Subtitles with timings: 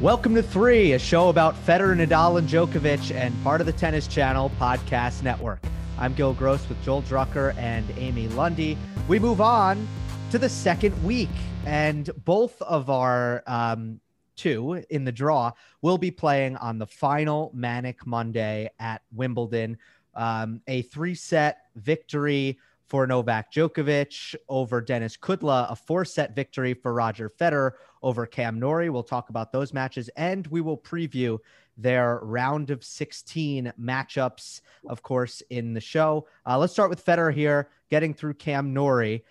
[0.00, 4.06] Welcome to Three, a show about Federer, Nadal, and Djokovic, and part of the Tennis
[4.06, 5.62] Channel podcast network.
[5.98, 8.78] I'm Gil Gross with Joel Drucker and Amy Lundy.
[9.08, 9.86] We move on
[10.30, 11.28] to the second week,
[11.66, 14.00] and both of our um,
[14.36, 19.76] two in the draw will be playing on the final Manic Monday at Wimbledon.
[20.14, 22.58] Um, a three set victory
[22.88, 27.72] for Novak Djokovic over Denis Kudla, a four set victory for Roger Federer
[28.02, 28.90] over Cam Norrie.
[28.90, 31.38] We'll talk about those matches and we will preview
[31.76, 36.26] their round of 16 matchups, of course, in the show.
[36.46, 39.24] Uh, let's start with Federer here, getting through Cam Norrie.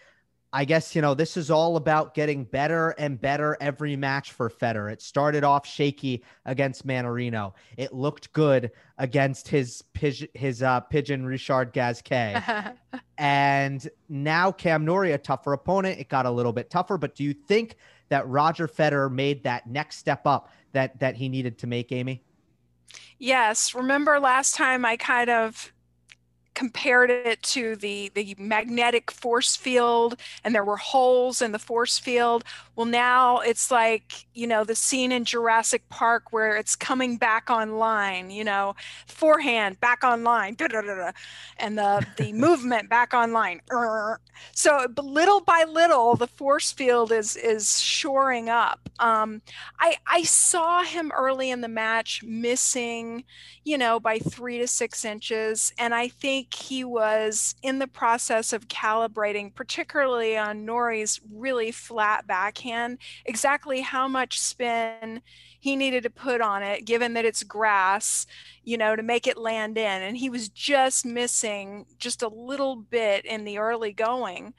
[0.52, 4.50] I guess, you know, this is all about getting better and better every match for
[4.50, 4.92] Federer.
[4.92, 7.54] It started off shaky against Mannarino.
[7.78, 9.84] It looked good against his
[10.34, 12.42] his uh, pigeon Richard Gasquet.
[13.20, 16.00] and now Cam Norrie, a tougher opponent.
[16.00, 16.98] It got a little bit tougher.
[16.98, 17.76] But do you think
[18.10, 22.24] that Roger Federer made that next step up that that he needed to make, Amy?
[23.20, 23.76] Yes.
[23.76, 25.72] Remember last time I kind of
[26.60, 31.98] compared it to the the magnetic force field and there were holes in the force
[31.98, 32.44] field.
[32.76, 37.50] Well now it's like you know the scene in Jurassic Park where it's coming back
[37.50, 38.76] online you know
[39.08, 40.58] forehand back online
[41.58, 43.62] and the the movement back online
[44.54, 48.90] so little by little the force field is is shoring up.
[49.00, 49.42] Um,
[49.80, 53.24] I I saw him early in the match missing
[53.64, 58.54] you know by 3 to 6 inches and I think he was in the process
[58.54, 65.22] of calibrating, particularly on Norrie's really flat backhand, exactly how much spin
[65.60, 68.26] he needed to put on it, given that it's grass,
[68.64, 70.02] you know, to make it land in.
[70.02, 74.54] And he was just missing just a little bit in the early going.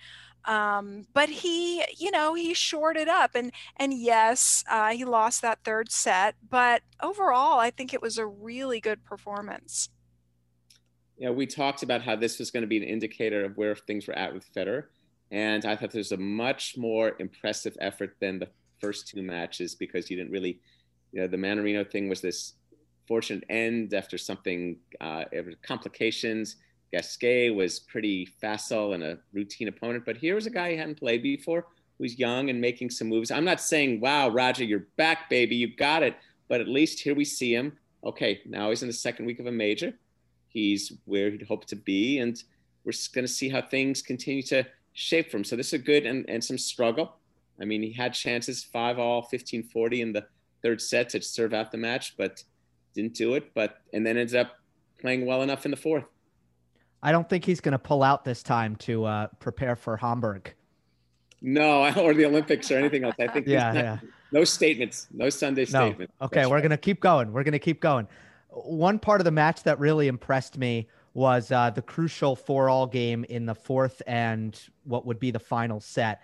[0.46, 3.32] Um, but he you know he shorted up.
[3.34, 8.16] And and yes uh, he lost that third set but overall i think it was
[8.16, 9.90] a really good performance
[11.20, 13.76] you know, we talked about how this was going to be an indicator of where
[13.76, 14.84] things were at with Federer.
[15.30, 18.48] And I thought there's a much more impressive effort than the
[18.80, 20.58] first two matches because you didn't really,
[21.12, 22.54] you know, the Mannarino thing was this
[23.06, 25.24] fortunate end after something, uh,
[25.62, 26.56] complications.
[26.90, 30.98] Gasquet was pretty facile and a routine opponent, but here was a guy he hadn't
[30.98, 31.66] played before
[31.98, 33.30] who's young and making some moves.
[33.30, 36.16] I'm not saying, wow, Roger, you're back, baby, you got it.
[36.48, 37.76] But at least here we see him.
[38.02, 39.92] Okay, now he's in the second week of a major.
[40.50, 42.42] He's where he'd hoped to be, and
[42.84, 45.44] we're going to see how things continue to shape for him.
[45.44, 47.16] So this is a good and, and some struggle.
[47.60, 50.26] I mean, he had chances, five all, 15 40 in the
[50.62, 52.42] third set to serve out the match, but
[52.94, 53.54] didn't do it.
[53.54, 54.56] But and then ended up
[55.00, 56.04] playing well enough in the fourth.
[57.02, 60.52] I don't think he's going to pull out this time to uh, prepare for Hamburg.
[61.40, 63.14] No, or the Olympics or anything else.
[63.20, 63.98] I think yeah, yeah.
[64.32, 65.86] no statements, no Sunday no.
[65.86, 66.10] statement.
[66.20, 67.32] Okay, we're going to keep going.
[67.32, 68.08] We're going to keep going
[68.52, 73.24] one part of the match that really impressed me was uh, the crucial four-all game
[73.24, 76.22] in the fourth and what would be the final set.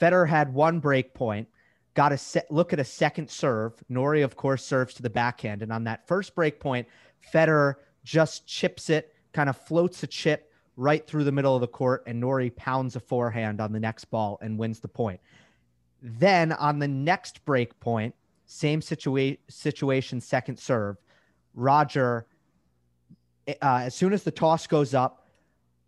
[0.00, 1.48] Federer had one break point,
[1.94, 3.72] got a set, look at a second serve.
[3.88, 6.86] Norrie, of course, serves to the backhand, and on that first break point,
[7.32, 11.68] Federer just chips it, kind of floats a chip right through the middle of the
[11.68, 15.20] court, and Norrie pounds a forehand on the next ball and wins the point.
[16.02, 18.14] Then on the next break point,
[18.46, 20.96] same situa- situation, second serve.
[21.54, 22.26] Roger,
[23.48, 25.26] uh, as soon as the toss goes up,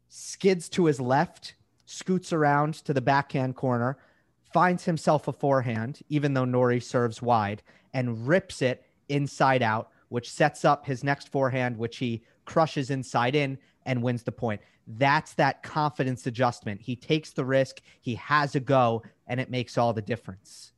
[0.09, 1.55] skids to his left,
[1.85, 3.99] scoots around to the backhand corner,
[4.53, 7.63] finds himself a forehand, even though Norrie serves wide,
[7.93, 13.35] and rips it inside out, which sets up his next forehand, which he crushes inside
[13.35, 14.61] in and wins the point.
[14.87, 16.81] That's that confidence adjustment.
[16.81, 20.73] He takes the risk, he has a go, and it makes all the difference.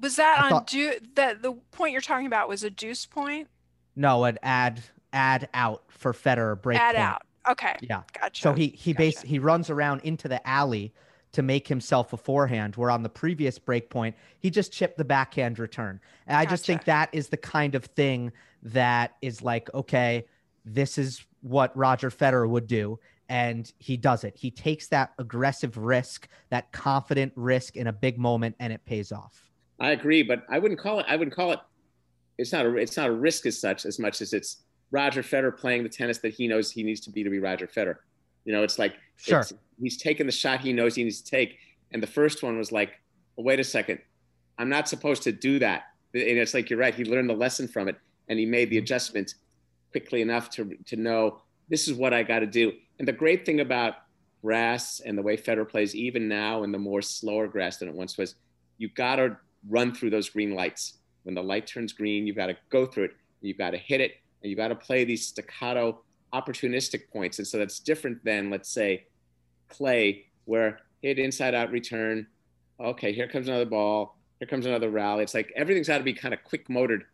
[0.00, 3.06] Was that I on thought, do that the point you're talking about was a deuce
[3.06, 3.48] point?
[3.96, 4.82] No, an ad
[5.12, 6.78] ad out for Federer break.
[6.78, 7.06] Ad point.
[7.06, 7.22] out.
[7.48, 7.76] Okay.
[7.80, 8.02] Yeah.
[8.20, 8.42] Gotcha.
[8.42, 8.98] So he he gotcha.
[8.98, 10.92] base he runs around into the alley
[11.32, 12.76] to make himself a forehand.
[12.76, 16.00] Where on the previous break point, he just chipped the backhand return.
[16.26, 18.32] And I just think that is the kind of thing
[18.62, 20.26] that is like, okay,
[20.64, 22.98] this is what Roger Federer would do.
[23.28, 24.36] And he does it.
[24.36, 29.10] He takes that aggressive risk, that confident risk in a big moment, and it pays
[29.10, 29.50] off.
[29.80, 31.06] I agree, but I wouldn't call it.
[31.08, 31.60] I wouldn't call it
[32.38, 35.56] it's not a it's not a risk as such as much as it's Roger Federer
[35.56, 37.96] playing the tennis that he knows he needs to be to be Roger Federer.
[38.44, 39.40] You know, it's like sure.
[39.40, 41.58] It's, he's taken the shot he knows he needs to take,
[41.92, 42.92] and the first one was like,
[43.36, 44.00] well, wait a second,
[44.58, 45.84] I'm not supposed to do that.
[46.14, 46.94] And it's like you're right.
[46.94, 47.96] He learned the lesson from it,
[48.28, 49.34] and he made the adjustment
[49.90, 52.72] quickly enough to to know this is what I got to do.
[52.98, 53.94] And the great thing about
[54.42, 57.94] grass and the way Federer plays, even now and the more slower grass than it
[57.94, 58.36] once was,
[58.78, 59.36] you got to
[59.68, 60.98] run through those green lights.
[61.26, 63.16] When the light turns green, you've got to go through it.
[63.40, 64.12] You've got to hit it,
[64.42, 66.02] and you've got to play these staccato,
[66.32, 67.38] opportunistic points.
[67.38, 69.06] And so that's different than, let's say,
[69.68, 72.28] clay, where hit inside out return.
[72.78, 74.16] Okay, here comes another ball.
[74.38, 75.24] Here comes another rally.
[75.24, 77.06] It's like everything's got to be kind of quick motored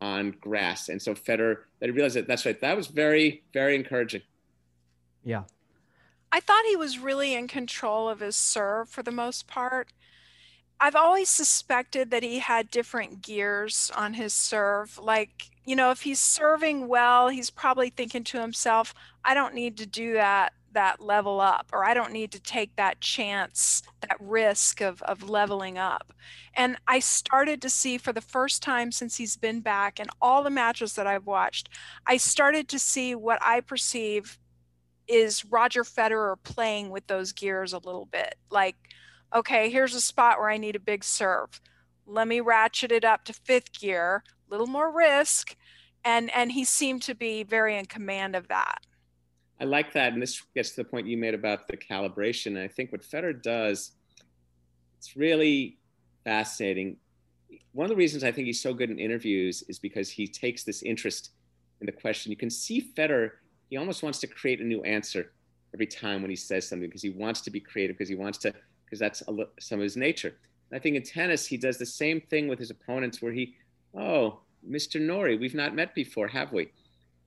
[0.00, 0.88] on grass.
[0.88, 2.58] And so Federer, that he realized that that's right.
[2.62, 4.22] That was very, very encouraging.
[5.22, 5.42] Yeah.
[6.32, 9.92] I thought he was really in control of his serve for the most part.
[10.80, 14.98] I've always suspected that he had different gears on his serve.
[14.98, 18.94] Like, you know, if he's serving well, he's probably thinking to himself,
[19.24, 22.76] I don't need to do that that level up or I don't need to take
[22.76, 26.12] that chance, that risk of of leveling up.
[26.54, 30.42] And I started to see for the first time since he's been back in all
[30.44, 31.68] the matches that I've watched,
[32.06, 34.38] I started to see what I perceive
[35.08, 38.36] is Roger Federer playing with those gears a little bit.
[38.48, 38.76] Like,
[39.34, 41.60] okay, here's a spot where I need a big serve.
[42.06, 45.56] Let me ratchet it up to fifth gear, a little more risk.
[46.04, 48.86] And and he seemed to be very in command of that.
[49.60, 50.14] I like that.
[50.14, 52.62] And this gets to the point you made about the calibration.
[52.62, 53.92] I think what Federer does,
[54.98, 55.78] it's really
[56.24, 56.96] fascinating.
[57.72, 60.64] One of the reasons I think he's so good in interviews is because he takes
[60.64, 61.32] this interest
[61.80, 62.30] in the question.
[62.30, 63.32] You can see Federer
[63.70, 65.32] he almost wants to create a new answer
[65.72, 68.36] every time when he says something because he wants to be creative because he wants
[68.38, 68.52] to
[68.90, 70.34] because that's a, some of his nature.
[70.70, 73.54] And I think in tennis he does the same thing with his opponents where he,
[73.94, 75.00] oh, Mr.
[75.00, 76.72] Norrie, we've not met before, have we?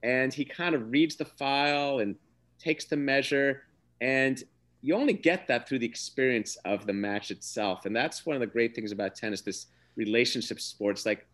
[0.03, 2.15] And he kind of reads the file and
[2.59, 3.63] takes the measure
[4.01, 4.43] and
[4.81, 7.85] you only get that through the experience of the match itself.
[7.85, 11.05] And that's one of the great things about tennis, this relationship sports.
[11.05, 11.25] Like,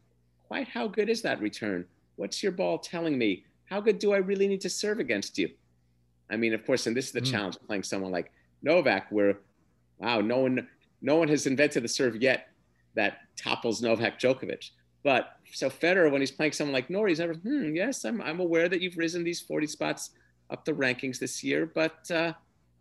[0.47, 1.85] quite how good is that return?
[2.15, 3.45] What's your ball telling me?
[3.69, 5.49] how good do I really need to serve against you?
[6.29, 7.31] I mean, of course, and this is the mm.
[7.31, 8.31] challenge of playing someone like
[8.63, 9.39] Novak, where
[10.00, 10.68] wow, no one
[11.01, 12.48] no one has invented the serve yet
[12.96, 14.72] that topples Novak Djokovic.
[15.04, 18.40] But so Federer, when he's playing someone like Norrie, he's never, hmm, yes, I'm, I'm
[18.40, 20.12] aware that you've risen these 40 spots
[20.50, 22.34] up the rankings this year, but uh,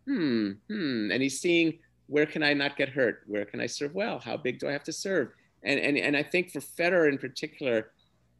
[0.05, 1.11] hmm, hmm.
[1.11, 3.21] And he's seeing where can I not get hurt?
[3.27, 4.19] Where can I serve well?
[4.19, 5.29] How big do I have to serve?
[5.63, 7.91] And, and, and I think for Federer in particular,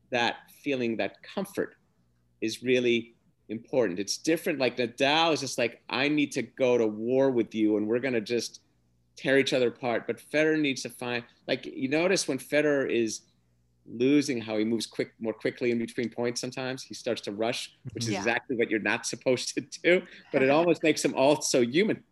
[0.10, 1.76] that feeling, that comfort
[2.42, 3.14] is really
[3.50, 4.00] important.
[4.00, 4.60] It's different.
[4.60, 8.00] Like Nadal is just like, I need to go to war with you and we're
[8.00, 8.62] going to just
[9.19, 10.07] tear each other apart.
[10.07, 13.21] But Federer needs to find, like, you notice when Federer is
[13.86, 16.83] losing how he moves quick, more quickly in between points sometimes.
[16.83, 18.19] He starts to rush, which is yeah.
[18.19, 20.01] exactly what you're not supposed to do.
[20.31, 22.04] But it almost makes him also human.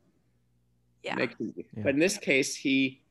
[1.03, 1.17] Yeah.
[1.17, 1.83] Him, yeah.
[1.83, 3.01] But in this case, he,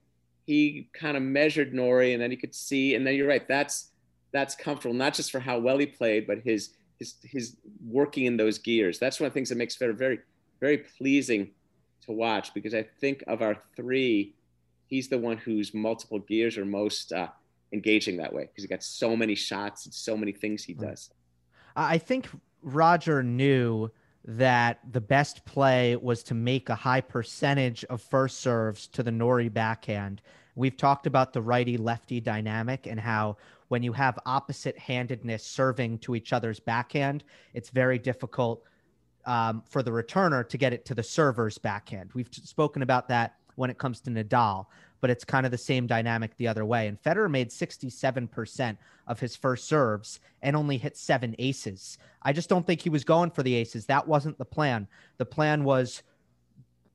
[0.46, 3.92] he kind of measured Norrie and then he could see, and then you're right, that's,
[4.32, 7.56] that's comfortable, not just for how well he played, but his his his
[7.86, 8.98] working in those gears.
[8.98, 10.18] That's one of the things that makes Federer very
[10.60, 11.50] very pleasing
[12.06, 14.34] to watch because I think of our three,
[14.86, 17.28] he's the one whose multiple gears are most uh,
[17.72, 21.10] engaging that way because he got so many shots and so many things he does.
[21.74, 22.28] I think
[22.62, 23.90] Roger knew
[24.24, 29.12] that the best play was to make a high percentage of first serves to the
[29.12, 30.20] Norrie backhand.
[30.56, 33.36] We've talked about the righty lefty dynamic and how
[33.68, 38.64] when you have opposite handedness serving to each other's backhand, it's very difficult
[39.26, 42.10] um, for the returner to get it to the server's backhand.
[42.14, 44.66] We've spoken about that when it comes to Nadal,
[45.00, 46.86] but it's kind of the same dynamic the other way.
[46.86, 51.98] And Federer made 67% of his first serves and only hit seven aces.
[52.22, 53.86] I just don't think he was going for the aces.
[53.86, 54.86] That wasn't the plan.
[55.18, 56.02] The plan was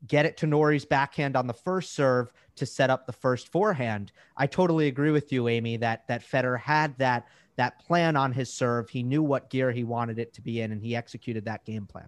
[0.08, 4.12] get it to Norrie's backhand on the first serve to set up the first forehand.
[4.38, 8.52] I totally agree with you, Amy, that that Federer had that that plan on his
[8.52, 8.90] serve.
[8.90, 11.86] He knew what gear he wanted it to be in, and he executed that game
[11.86, 12.08] plan.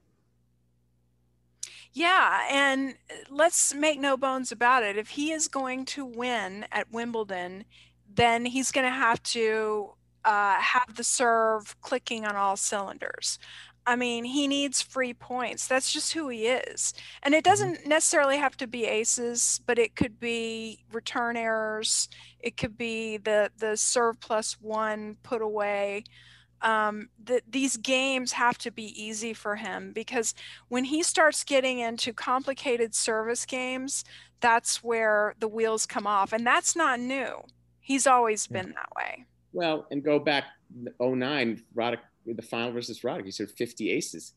[1.93, 2.95] Yeah, and
[3.29, 4.97] let's make no bones about it.
[4.97, 7.65] If he is going to win at Wimbledon,
[8.11, 9.91] then he's going to have to
[10.25, 13.37] uh, have the serve clicking on all cylinders.
[13.85, 15.67] I mean, he needs free points.
[15.67, 16.93] That's just who he is.
[17.21, 17.51] And it mm-hmm.
[17.51, 22.07] doesn't necessarily have to be aces, but it could be return errors.
[22.39, 26.05] It could be the the serve plus one put away.
[26.63, 30.33] Um, the, these games have to be easy for him because
[30.69, 34.03] when he starts getting into complicated service games,
[34.39, 37.43] that's where the wheels come off, and that's not new.
[37.79, 39.25] He's always been that way.
[39.51, 40.45] Well, and go back
[40.99, 44.33] 09, Roddick, the final versus Roddick, he said 50 aces.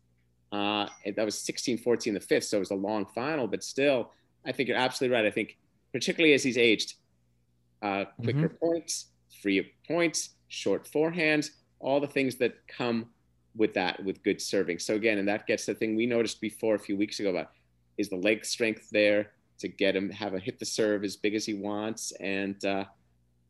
[0.52, 4.12] Uh, that was 16 14 the fifth, so it was a long final, but still,
[4.44, 5.26] I think you're absolutely right.
[5.26, 5.58] I think,
[5.92, 6.94] particularly as he's aged,
[7.82, 8.56] uh, quicker mm-hmm.
[8.56, 9.06] points,
[9.42, 13.06] free points, short forehands, all the things that come
[13.54, 14.78] with that, with good serving.
[14.78, 17.50] So, again, and that gets the thing we noticed before a few weeks ago about
[17.98, 21.34] is the leg strength there to get him, have a hit the serve as big
[21.34, 22.12] as he wants.
[22.20, 22.84] And, uh,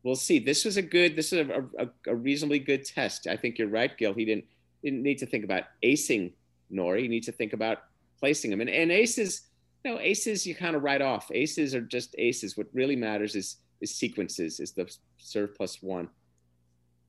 [0.03, 0.39] we'll see.
[0.39, 3.27] This was a good, this is a, a, a, reasonably good test.
[3.27, 4.13] I think you're right, Gil.
[4.13, 4.45] He didn't
[4.83, 6.31] didn't need to think about acing
[6.69, 7.01] Norrie.
[7.01, 7.79] He needs to think about
[8.19, 8.61] placing him.
[8.61, 9.41] And, and aces,
[9.83, 11.29] you know, aces you kind of write off.
[11.33, 12.55] Aces are just aces.
[12.55, 16.09] What really matters is is sequences, is the serve plus one.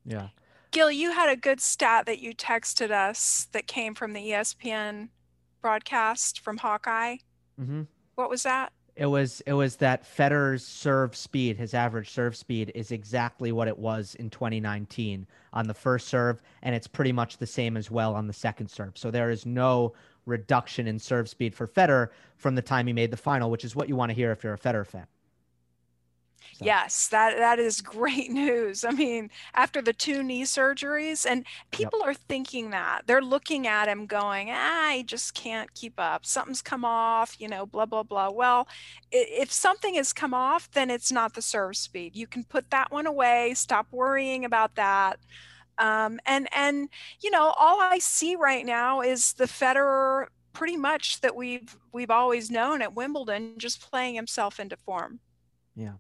[0.05, 0.29] Yeah.
[0.71, 5.09] Gil, you had a good stat that you texted us that came from the ESPN
[5.63, 7.17] broadcast from Hawkeye.
[7.61, 7.83] Mm-hmm.
[8.15, 8.73] What was that?
[8.97, 13.69] It was it was that Federer's serve speed, his average serve speed, is exactly what
[13.69, 17.93] it was in 2019 on the first serve, and it's pretty much the same as
[17.93, 18.99] well on the second serve.
[18.99, 19.93] So there is no
[20.27, 23.77] reduction in serve speed for Federer from the time he made the final, which is
[23.77, 25.07] what you want to hear if you're a Federer fan.
[26.59, 26.65] So.
[26.65, 28.85] Yes, that that is great news.
[28.85, 32.09] I mean, after the two knee surgeries, and people yep.
[32.09, 36.27] are thinking that they're looking at him, going, ah, "I just can't keep up.
[36.27, 38.31] Something's come off." You know, blah blah blah.
[38.31, 38.67] Well,
[39.13, 42.17] if something has come off, then it's not the serve speed.
[42.17, 43.55] You can put that one away.
[43.55, 45.21] Stop worrying about that.
[45.79, 46.89] Um, and and
[47.21, 52.11] you know, all I see right now is the Federer pretty much that we've we've
[52.11, 55.21] always known at Wimbledon, just playing himself into form.
[55.77, 55.93] Yeah.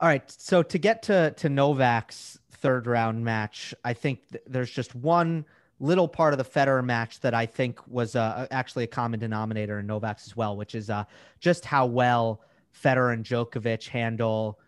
[0.00, 0.22] All right.
[0.30, 5.44] So to get to to Novak's third round match, I think th- there's just one
[5.80, 9.78] little part of the Federer match that I think was uh, actually a common denominator
[9.80, 11.04] in Novak's as well, which is uh,
[11.40, 14.60] just how well Federer and Djokovic handle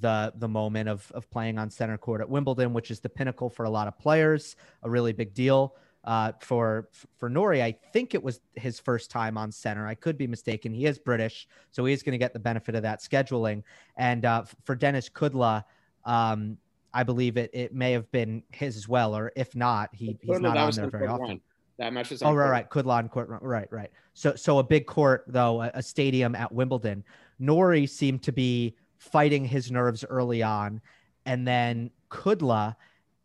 [0.00, 3.50] the the moment of of playing on center court at Wimbledon, which is the pinnacle
[3.50, 5.74] for a lot of players, a really big deal
[6.04, 6.88] uh, for
[7.18, 7.62] for Norrie.
[7.62, 9.86] I think it was his first time on center.
[9.86, 10.72] I could be mistaken.
[10.72, 13.62] He is British, so he's going to get the benefit of that scheduling.
[13.96, 15.64] And uh, for Denis Kudla,
[16.04, 16.56] um,
[16.94, 20.40] I believe it it may have been his as well, or if not, he, he's
[20.40, 21.40] not on there very often.
[21.78, 22.22] That match was.
[22.22, 23.90] oh right, right, Kudla on court, right, right.
[24.14, 27.04] So so a big court though, a, a stadium at Wimbledon.
[27.38, 30.80] Norrie seemed to be fighting his nerves early on,
[31.26, 32.74] and then Kudla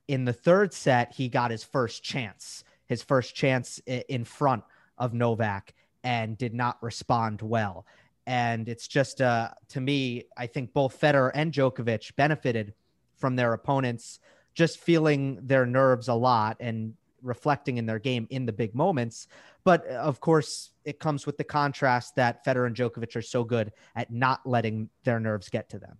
[0.07, 4.63] in the third set he got his first chance his first chance in front
[4.98, 7.86] of Novak and did not respond well.
[8.25, 12.74] And it's just, uh, to me, I think both Federer and Djokovic benefited
[13.17, 14.19] from their opponents
[14.53, 19.27] just feeling their nerves a lot and reflecting in their game in the big moments.
[19.63, 23.43] But uh, of course, it comes with the contrast that Federer and Djokovic are so
[23.43, 25.98] good at not letting their nerves get to them.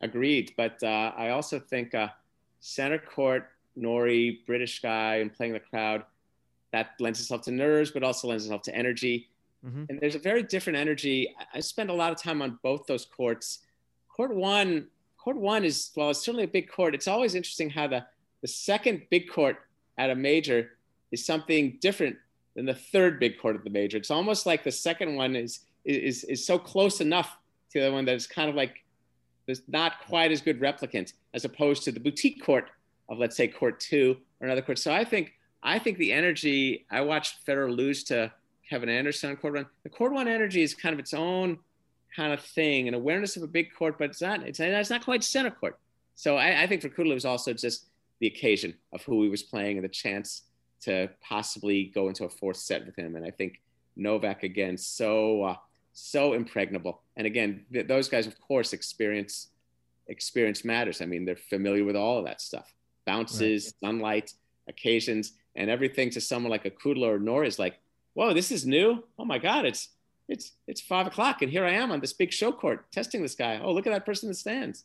[0.00, 0.52] Agreed.
[0.56, 2.08] But uh, I also think uh,
[2.60, 6.04] center court, Norrie, British guy, and playing the crowd–
[6.72, 9.28] that lends itself to nerves, but also lends itself to energy.
[9.64, 9.84] Mm-hmm.
[9.88, 11.34] And there's a very different energy.
[11.54, 13.60] I spend a lot of time on both those courts.
[14.14, 16.94] Court one, court one is well, it's certainly a big court.
[16.94, 18.04] It's always interesting how the
[18.42, 19.56] the second big court
[19.96, 20.72] at a major
[21.10, 22.16] is something different
[22.54, 23.96] than the third big court of the major.
[23.96, 27.36] It's almost like the second one is is is so close enough
[27.72, 28.84] to the one that it's kind of like
[29.46, 32.70] there's not quite as good replicant as opposed to the boutique court
[33.08, 34.78] of let's say court two or another court.
[34.78, 38.32] So I think I think the energy, I watched Federer lose to
[38.68, 39.66] Kevin Anderson on court one.
[39.82, 41.58] The court one energy is kind of its own
[42.14, 45.04] kind of thing, an awareness of a big court, but it's not, it's, it's not
[45.04, 45.78] quite center court.
[46.14, 47.86] So I, I think for Kudla, it was also just
[48.20, 50.42] the occasion of who he was playing and the chance
[50.82, 53.16] to possibly go into a fourth set with him.
[53.16, 53.60] And I think
[53.96, 55.56] Novak again, so, uh,
[55.96, 57.02] so impregnable.
[57.16, 59.48] And again, th- those guys, of course, experience,
[60.08, 61.00] experience matters.
[61.00, 62.74] I mean, they're familiar with all of that stuff,
[63.06, 63.88] bounces, right.
[63.88, 64.32] sunlight,
[64.68, 67.78] occasions and everything to someone like a Kudla or Nor is like,
[68.14, 69.02] whoa, this is new.
[69.18, 69.88] Oh my God, it's
[70.28, 73.34] it's it's five o'clock and here I am on this big show court testing this
[73.34, 73.60] guy.
[73.62, 74.84] Oh, look at that person in the stands.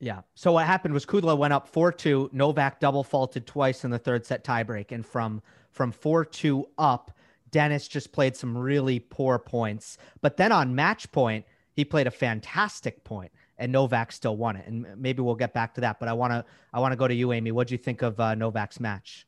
[0.00, 0.20] Yeah.
[0.34, 2.30] So what happened was Kudla went up four two.
[2.32, 7.10] Novak double faulted twice in the third set tiebreak, and from from four two up,
[7.50, 9.98] Denis just played some really poor points.
[10.20, 14.66] But then on match point, he played a fantastic point, and Novak still won it.
[14.66, 16.00] And maybe we'll get back to that.
[16.00, 17.52] But I want to I want to go to you, Amy.
[17.52, 19.27] What do you think of uh, Novak's match?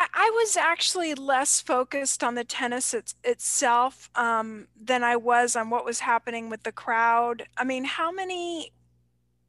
[0.00, 5.68] I was actually less focused on the tennis it, itself um, than I was on
[5.68, 7.46] what was happening with the crowd.
[7.58, 8.72] I mean, how many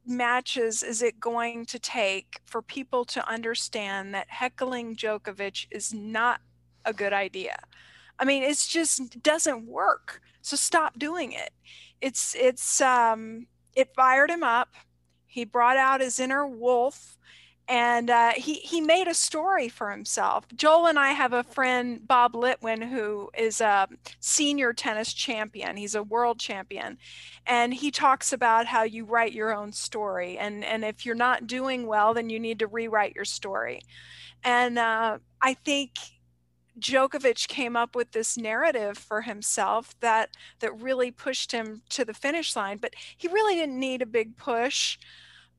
[0.04, 6.42] matches is it going to take for people to understand that heckling Djokovic is not
[6.84, 7.56] a good idea?
[8.18, 10.20] I mean, it's just doesn't work.
[10.42, 11.50] So stop doing it.
[12.02, 14.74] It's it's um, it fired him up.
[15.26, 17.16] He brought out his inner wolf
[17.68, 20.46] and uh, he he made a story for himself.
[20.54, 23.88] Joel and I have a friend Bob Litwin who is a
[24.20, 25.76] senior tennis champion.
[25.76, 26.98] He's a world champion,
[27.46, 31.46] and he talks about how you write your own story, and and if you're not
[31.46, 33.80] doing well, then you need to rewrite your story.
[34.44, 35.92] And uh, I think
[36.78, 42.14] Djokovic came up with this narrative for himself that that really pushed him to the
[42.14, 44.98] finish line, but he really didn't need a big push.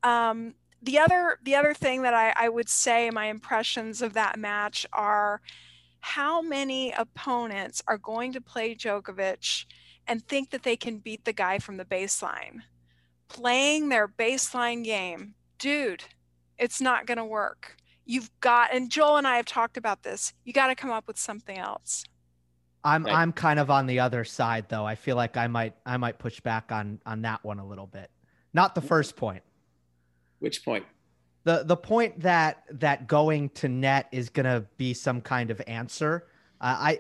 [0.01, 4.37] Um, the other the other thing that I, I would say my impressions of that
[4.37, 5.41] match are
[6.01, 9.65] how many opponents are going to play Djokovic
[10.05, 12.59] and think that they can beat the guy from the baseline.
[13.29, 16.03] Playing their baseline game, dude,
[16.57, 17.77] it's not going to work.
[18.05, 20.33] You've got, and Joel and I have talked about this.
[20.43, 22.03] You got to come up with something else.
[22.83, 23.15] I'm right.
[23.15, 24.85] I'm kind of on the other side though.
[24.85, 27.87] I feel like I might I might push back on on that one a little
[27.87, 28.11] bit.
[28.53, 29.41] Not the first point.
[30.43, 30.85] Which point?
[31.45, 35.61] The the point that that going to net is going to be some kind of
[35.67, 36.27] answer.
[36.59, 36.99] Uh, I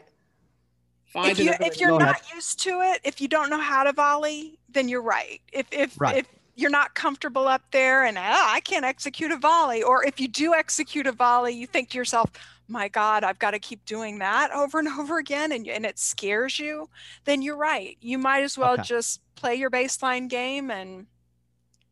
[1.07, 2.33] Find if, you, if you're not ahead.
[2.33, 5.41] used to it, if you don't know how to volley, then you're right.
[5.51, 6.19] If if right.
[6.19, 10.21] if you're not comfortable up there and ah, I can't execute a volley, or if
[10.21, 12.31] you do execute a volley, you think to yourself,
[12.69, 15.99] "My God, I've got to keep doing that over and over again," and and it
[15.99, 16.89] scares you.
[17.25, 17.97] Then you're right.
[17.99, 18.83] You might as well okay.
[18.83, 21.07] just play your baseline game and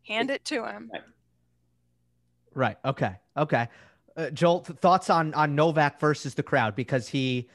[0.07, 0.91] hand it to him.
[2.53, 2.77] Right.
[2.83, 3.15] Okay.
[3.37, 3.67] Okay.
[4.17, 7.47] Uh, Joel, thoughts on on Novak versus the crowd because he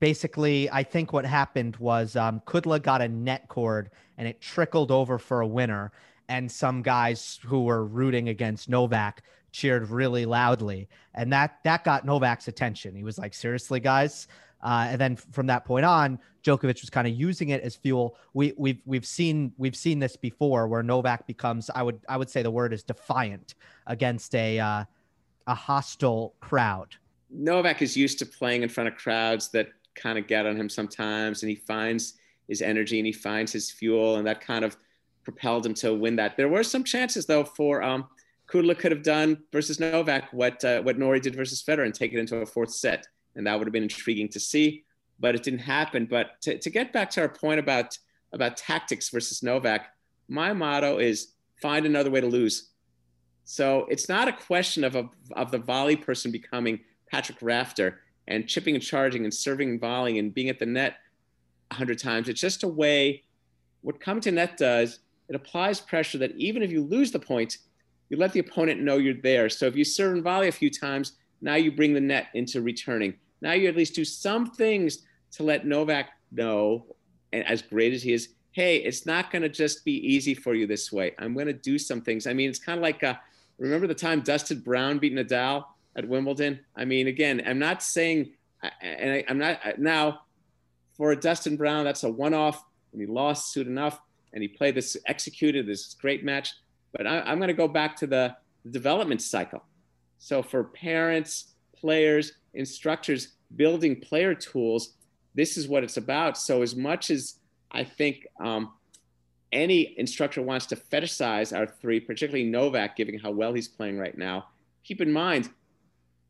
[0.00, 4.90] basically, I think what happened was um, Kudla got a net cord and it trickled
[4.90, 5.92] over for a winner,
[6.28, 9.22] and some guys who were rooting against Novak
[9.52, 12.94] cheered really loudly, and that that got Novak's attention.
[12.94, 14.28] He was like, "Seriously, guys."
[14.62, 18.16] Uh, and then from that point on, Djokovic was kind of using it as fuel.
[18.34, 22.30] We, we've we've seen we've seen this before, where Novak becomes I would I would
[22.30, 23.54] say the word is defiant
[23.86, 24.84] against a uh,
[25.46, 26.94] a hostile crowd.
[27.30, 30.68] Novak is used to playing in front of crowds that kind of get on him
[30.68, 32.14] sometimes, and he finds
[32.48, 34.76] his energy and he finds his fuel, and that kind of
[35.24, 36.36] propelled him to win that.
[36.36, 38.08] There were some chances though for um,
[38.48, 42.12] Kudla could have done versus Novak what uh, what Norrie did versus Federer and take
[42.12, 44.84] it into a fourth set and that would have been intriguing to see,
[45.18, 46.06] but it didn't happen.
[46.06, 47.96] But to, to get back to our point about
[48.32, 49.88] about tactics versus Novak,
[50.28, 52.70] my motto is find another way to lose.
[53.44, 58.48] So it's not a question of a, of the volley person becoming Patrick Rafter and
[58.48, 60.96] chipping and charging and serving and volleying and being at the net
[61.70, 62.28] a hundred times.
[62.28, 63.24] It's just a way.
[63.82, 67.58] What coming to net does, it applies pressure that even if you lose the point,
[68.08, 69.48] you let the opponent know you're there.
[69.48, 72.60] So if you serve and volley a few times, now you bring the net into
[72.60, 73.14] returning.
[73.42, 75.00] Now you at least do some things
[75.32, 76.86] to let Novak know,
[77.32, 80.54] and as great as he is, hey, it's not going to just be easy for
[80.54, 81.14] you this way.
[81.18, 82.26] I'm going to do some things.
[82.26, 83.14] I mean, it's kind of like uh,
[83.58, 85.64] remember the time Dustin Brown beat Nadal
[85.96, 86.60] at Wimbledon?
[86.76, 88.30] I mean, again, I'm not saying,
[88.80, 90.20] and I, am not now
[90.96, 94.00] for Dustin Brown, that's a one-off, and he lost soon enough,
[94.32, 96.54] and he played this, executed this great match.
[96.92, 98.36] But I, I'm going to go back to the
[98.70, 99.64] development cycle.
[100.18, 101.51] So for parents,
[101.82, 104.94] players, instructors building player tools,
[105.34, 106.38] this is what it's about.
[106.38, 107.34] So as much as
[107.70, 108.72] I think um,
[109.52, 114.16] any instructor wants to fetishize our three, particularly Novak, given how well he's playing right
[114.16, 114.46] now,
[114.84, 115.50] keep in mind,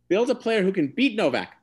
[0.08, 1.56] build a player who can beat Novak.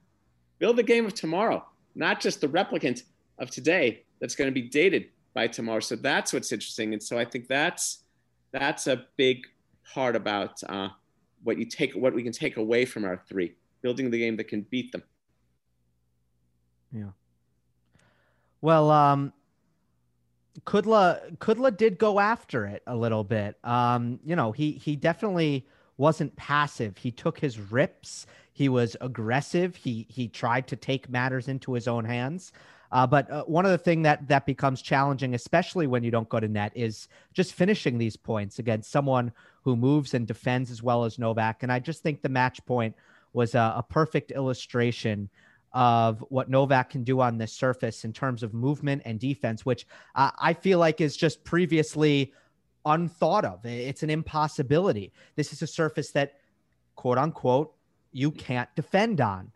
[0.59, 3.03] Build the game of tomorrow, not just the replicant
[3.39, 5.79] of today that's going to be dated by tomorrow.
[5.79, 6.93] So that's what's interesting.
[6.93, 8.03] And so I think that's
[8.51, 9.45] that's a big
[9.93, 10.89] part about uh,
[11.43, 14.47] what you take, what we can take away from our three building the game that
[14.47, 15.03] can beat them.
[16.91, 17.11] Yeah.
[18.61, 19.33] Well, um,
[20.65, 23.57] Kudla Kudla did go after it a little bit.
[23.63, 26.97] Um, you know, he he definitely wasn't passive.
[26.97, 28.25] He took his rips.
[28.53, 29.75] He was aggressive.
[29.75, 32.51] He he tried to take matters into his own hands.
[32.91, 36.29] Uh, but uh, one of the thing that that becomes challenging, especially when you don't
[36.29, 39.31] go to net, is just finishing these points against someone
[39.63, 41.61] who moves and defends as well as Novak.
[41.63, 42.95] And I just think the match point
[43.33, 45.29] was a, a perfect illustration
[45.71, 49.85] of what Novak can do on this surface in terms of movement and defense, which
[50.15, 52.33] I feel like is just previously
[52.85, 53.63] unthought of.
[53.65, 55.13] It's an impossibility.
[55.35, 56.39] This is a surface that,
[56.95, 57.75] quote unquote,
[58.11, 59.51] you can't defend on.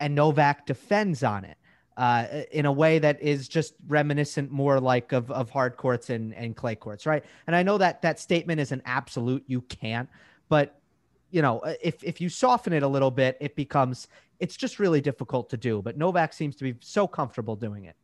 [0.00, 1.58] and Novak defends on it
[1.96, 6.34] uh, in a way that is just reminiscent more like of, of hard courts and,
[6.34, 7.24] and clay courts, right?
[7.46, 10.08] And I know that that statement is an absolute, you can't,
[10.48, 10.79] but
[11.30, 14.78] you know, uh, if, if you soften it a little bit, it becomes, it's just
[14.78, 15.82] really difficult to do.
[15.82, 17.96] But Novak seems to be so comfortable doing it.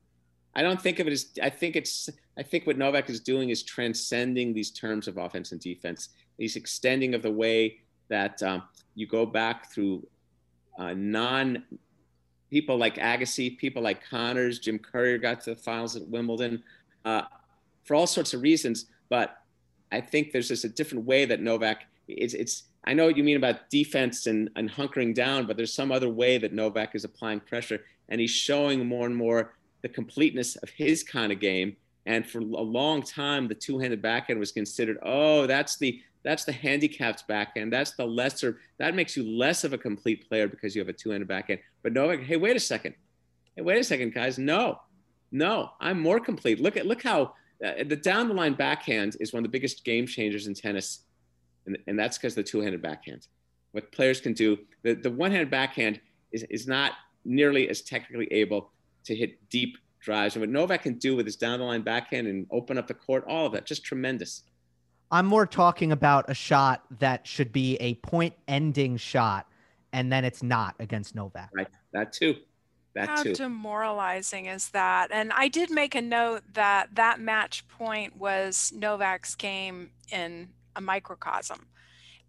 [0.55, 2.09] I don't think of it as, I think it's,
[2.39, 6.11] I think what Novak is doing is transcending these terms of offense and defense.
[6.39, 8.63] He's extending of the way that um,
[8.95, 10.07] you go back through
[10.79, 11.65] uh, non
[12.51, 16.63] people like Agassi, people like Connors, Jim Courier got to the finals at Wimbledon
[17.05, 17.23] uh,
[17.85, 18.87] for all sorts of reasons.
[19.09, 19.37] But
[19.93, 21.85] I think there's just a different way that Novak.
[22.09, 25.75] It's, it's I know what you mean about defense and, and hunkering down, but there's
[25.75, 29.89] some other way that Novak is applying pressure, and he's showing more and more the
[29.89, 31.77] completeness of his kind of game.
[32.07, 36.53] And for a long time, the two-handed backhand was considered, oh, that's the that's the
[36.53, 37.73] handicapped backhand.
[37.73, 38.59] That's the lesser.
[38.79, 41.61] That makes you less of a complete player because you have a two-handed backhand.
[41.85, 42.97] But Novak, hey, wait a second.
[43.55, 44.37] Hey, wait a second, guys.
[44.37, 44.81] No,
[45.31, 46.61] no, I'm more complete.
[46.61, 49.85] Look at look how uh, the down the line backhand is one of the biggest
[49.85, 51.03] game changers in tennis,
[51.67, 53.29] and, and that's because the two-handed backhand.
[53.73, 56.01] What players can do, the, the one-handed backhand
[56.33, 56.93] is, is not
[57.25, 58.71] nearly as technically able
[59.05, 60.35] to hit deep drives.
[60.35, 62.95] And what Novak can do with his down the line backhand and open up the
[62.95, 64.43] court, all of that, just tremendous.
[65.11, 69.47] I'm more talking about a shot that should be a point ending shot,
[69.93, 71.51] and then it's not against Novak.
[71.55, 71.69] Right.
[71.93, 72.37] That too.
[72.95, 73.35] That How too.
[73.35, 75.11] demoralizing is that?
[75.13, 80.81] And I did make a note that that match point was Novak's game in a
[80.81, 81.67] microcosm.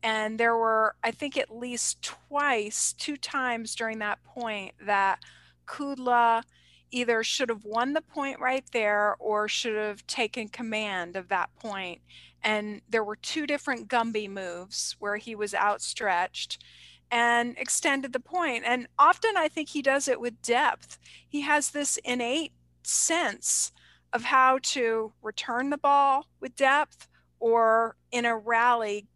[0.02, 5.20] And there were, I think, at least twice, two times during that point that
[5.68, 6.44] Kudla
[6.92, 11.54] either should have won the point right there or should have taken command of that
[11.56, 12.02] point.
[12.44, 16.64] and there were two different Gumby moves where he was outstretched
[17.12, 18.64] and extended the point.
[18.66, 21.00] And often I think he does it with depth.
[21.28, 23.72] He has this innate sense
[24.14, 27.08] of how to return the ball with depth
[27.40, 29.08] or in a rally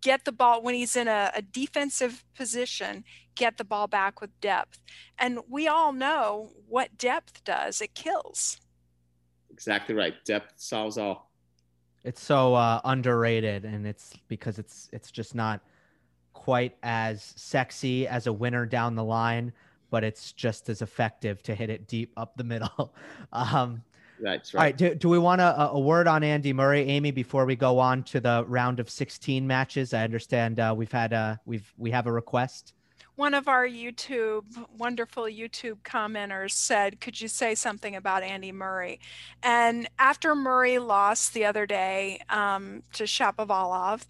[0.00, 4.38] get the ball when he's in a, a, defensive position get the ball back with
[4.40, 4.80] depth.
[5.18, 7.80] And we all know what depth does.
[7.80, 8.58] It kills.
[9.50, 10.14] Exactly right.
[10.24, 11.30] Depth solves all.
[12.04, 15.62] It's so uh, underrated, and it's because it's it's just not
[16.34, 19.52] quite as sexy as a winner down the line,
[19.90, 22.94] but it's just as effective to hit it deep up the middle.
[23.32, 23.82] um,
[24.24, 24.60] That's right.
[24.60, 24.76] All right.
[24.76, 28.02] Do, do we want a, a word on Andy Murray, Amy, before we go on
[28.04, 29.92] to the round of 16 matches?
[29.92, 32.72] I understand uh, we've had a we've we have a request
[33.16, 34.44] one of our YouTube,
[34.76, 38.98] wonderful YouTube commenters said, Could you say something about Andy Murray?
[39.42, 44.06] And after Murray lost the other day um, to Shapovalov,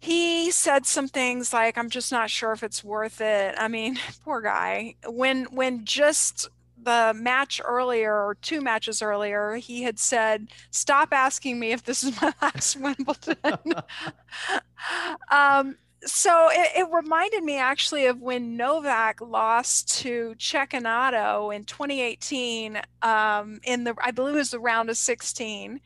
[0.00, 3.54] he said some things like, I'm just not sure if it's worth it.
[3.56, 4.94] I mean, poor guy.
[5.06, 6.48] When when just
[6.84, 12.02] the match earlier or two matches earlier, he had said, Stop asking me if this
[12.02, 13.58] is my last Wimbledon.
[15.30, 22.80] um, so it, it, reminded me actually of when Novak lost to Cecchinato in 2018
[23.02, 25.80] um, in the I believe it was the round of 16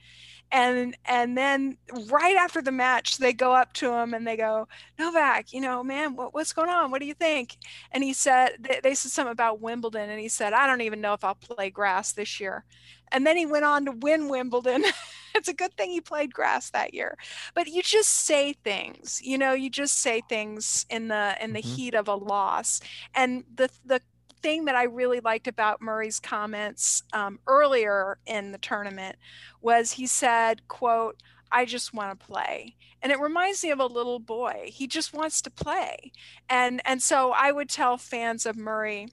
[0.54, 4.68] and and then right after the match they go up to him and they go
[4.98, 6.90] Novak you know man what, what's going on?
[6.90, 7.56] What do you think?
[7.90, 11.00] And he said they, they said something about Wimbledon and he said I don't even
[11.00, 12.64] know if I'll play grass this year.
[13.10, 14.84] And then he went on to win Wimbledon.
[15.36, 17.18] It's a good thing he played grass that year.
[17.56, 21.58] But you just say things you know you just say things in the in the
[21.58, 21.74] mm-hmm.
[21.74, 22.80] heat of a loss.
[23.16, 24.00] And the the
[24.44, 29.16] thing that I really liked about Murray's comments um, earlier in the tournament
[29.62, 31.16] was he said, quote,
[31.50, 32.76] I just want to play.
[33.00, 34.66] And it reminds me of a little boy.
[34.66, 36.12] He just wants to play.
[36.50, 39.08] And and so I would tell fans of Murray,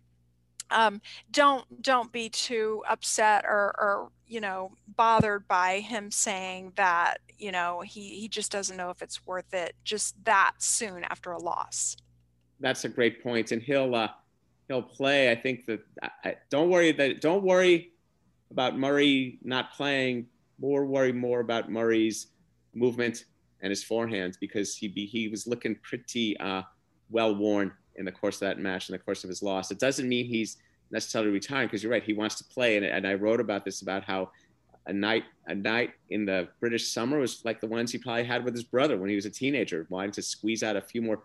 [0.70, 7.20] um, don't don't be too upset or, or you know bothered by him saying that
[7.38, 11.32] you know he he just doesn't know if it's worth it just that soon after
[11.32, 11.96] a loss.
[12.60, 14.10] That's a great point, and he'll uh,
[14.72, 15.32] he'll play.
[15.32, 15.82] I think that
[16.24, 17.92] I, don't worry that don't worry
[18.50, 20.28] about Murray not playing.
[20.60, 22.28] More worry more about Murray's
[22.74, 23.26] movement
[23.62, 26.62] and his forehands because he be, he was looking pretty uh,
[27.10, 29.72] well worn in the course of that match in the course of his loss.
[29.72, 30.58] It doesn't mean he's
[30.90, 32.04] necessarily retiring because you're right.
[32.04, 34.32] He wants to play, and, and I wrote about this about how
[34.88, 38.44] a night a night in the British summer was like the ones he probably had
[38.46, 41.24] with his brother when he was a teenager, wanting to squeeze out a few more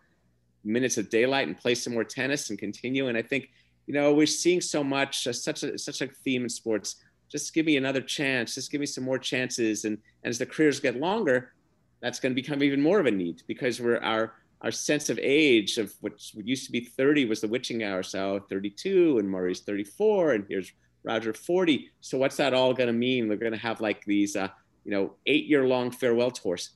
[0.66, 3.08] minutes of daylight and play some more tennis and continue.
[3.08, 3.50] And I think,
[3.86, 6.96] you know, we're seeing so much, uh, such a such a theme in sports.
[7.30, 8.54] Just give me another chance.
[8.54, 9.84] Just give me some more chances.
[9.84, 11.52] And, and as the careers get longer,
[12.00, 15.18] that's going to become even more of a need because we're our our sense of
[15.22, 18.02] age of what used to be 30 was the witching hour.
[18.02, 20.72] So 32 and Murray's 34 and here's
[21.04, 21.90] Roger 40.
[22.00, 23.28] So what's that all going to mean?
[23.28, 24.48] We're going to have like these, uh,
[24.84, 26.70] you know, eight year long farewell tours.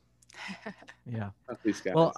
[1.07, 1.31] yeah.
[1.97, 2.13] Well,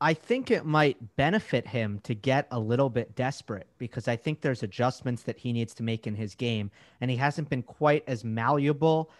[0.00, 4.42] I think it might benefit him to get a little bit desperate because I think
[4.42, 8.04] there's adjustments that he needs to make in his game, and he hasn't been quite
[8.06, 9.10] as malleable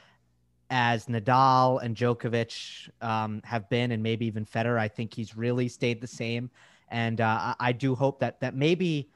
[0.68, 4.78] as Nadal and Djokovic um, have been, and maybe even Federer.
[4.78, 6.50] I think he's really stayed the same,
[6.90, 9.08] and uh, I do hope that that maybe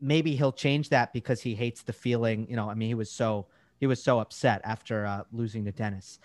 [0.00, 2.48] maybe he'll change that because he hates the feeling.
[2.50, 3.46] You know, I mean, he was so
[3.78, 6.18] he was so upset after uh, losing to Denis.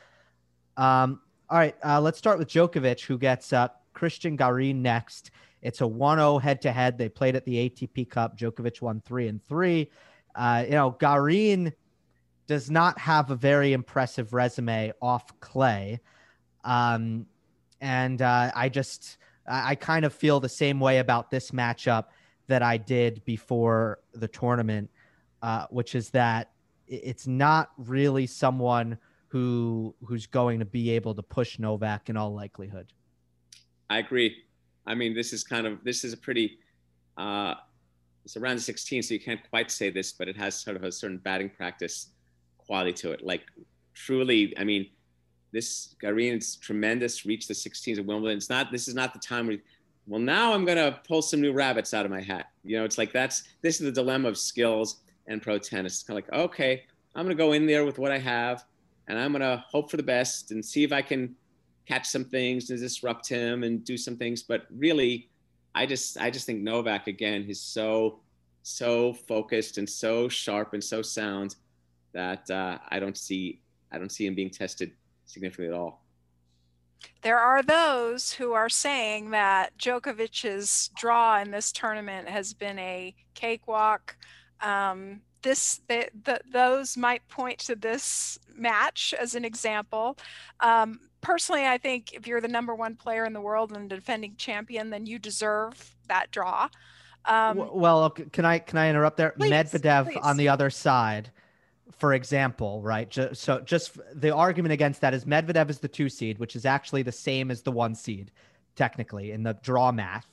[0.78, 5.32] Um, all right, uh, let's start with Djokovic, who gets uh, Cristian Garin next.
[5.62, 6.98] It's a 1-0 head-to-head.
[6.98, 8.38] They played at the ATP Cup.
[8.38, 9.90] Djokovic won three and three.
[10.36, 11.74] Uh, you know, Garin
[12.48, 16.00] does not have a very impressive resume off clay,
[16.64, 17.26] um,
[17.80, 22.06] and uh, I just I, I kind of feel the same way about this matchup
[22.48, 24.90] that I did before the tournament,
[25.42, 26.52] uh, which is that
[26.88, 32.34] it's not really someone who who's going to be able to push Novak in all
[32.34, 32.92] likelihood.
[33.92, 34.38] I agree.
[34.88, 36.58] I mean, this is kind of this is a pretty
[37.18, 37.56] uh,
[38.24, 40.92] it's around 16, so you can't quite say this, but it has sort of a
[40.92, 42.12] certain batting practice
[42.58, 43.22] quality to it.
[43.22, 43.42] Like
[43.94, 44.88] truly, I mean,
[45.52, 47.26] this Garin's tremendous.
[47.26, 48.38] Reached the 16s at Wimbledon.
[48.38, 48.72] It's not.
[48.72, 49.58] This is not the time where.
[50.08, 52.48] Well, now I'm gonna pull some new rabbits out of my hat.
[52.64, 55.96] You know, it's like that's this is the dilemma of skills and pro tennis.
[55.96, 58.64] It's kind of like, okay, I'm gonna go in there with what I have
[59.10, 61.36] and I'm gonna hope for the best and see if I can
[61.86, 64.44] catch some things and disrupt him and do some things.
[64.44, 65.30] But really,
[65.74, 68.20] I just I just think Novak again, he's so
[68.64, 71.56] so focused and so sharp and so sound
[72.14, 74.92] that uh, I don't see I don't see him being tested
[75.26, 76.02] significantly at all.
[77.24, 83.16] There are those who are saying that Djokovic's draw in this tournament has been a
[83.34, 84.16] cakewalk.
[84.62, 90.18] Um, this the, the, those might point to this match as an example.
[90.60, 93.96] Um, personally, I think if you're the number one player in the world and the
[93.96, 96.70] defending champion, then you deserve that draw.
[97.26, 99.32] Um, well, can I can I interrupt there?
[99.32, 100.18] Please, Medvedev please.
[100.18, 101.30] on the other side,
[101.98, 103.10] for example, right?
[103.10, 106.66] Just, so just the argument against that is Medvedev is the two seed, which is
[106.66, 108.32] actually the same as the one seed,
[108.76, 110.28] technically in the draw math.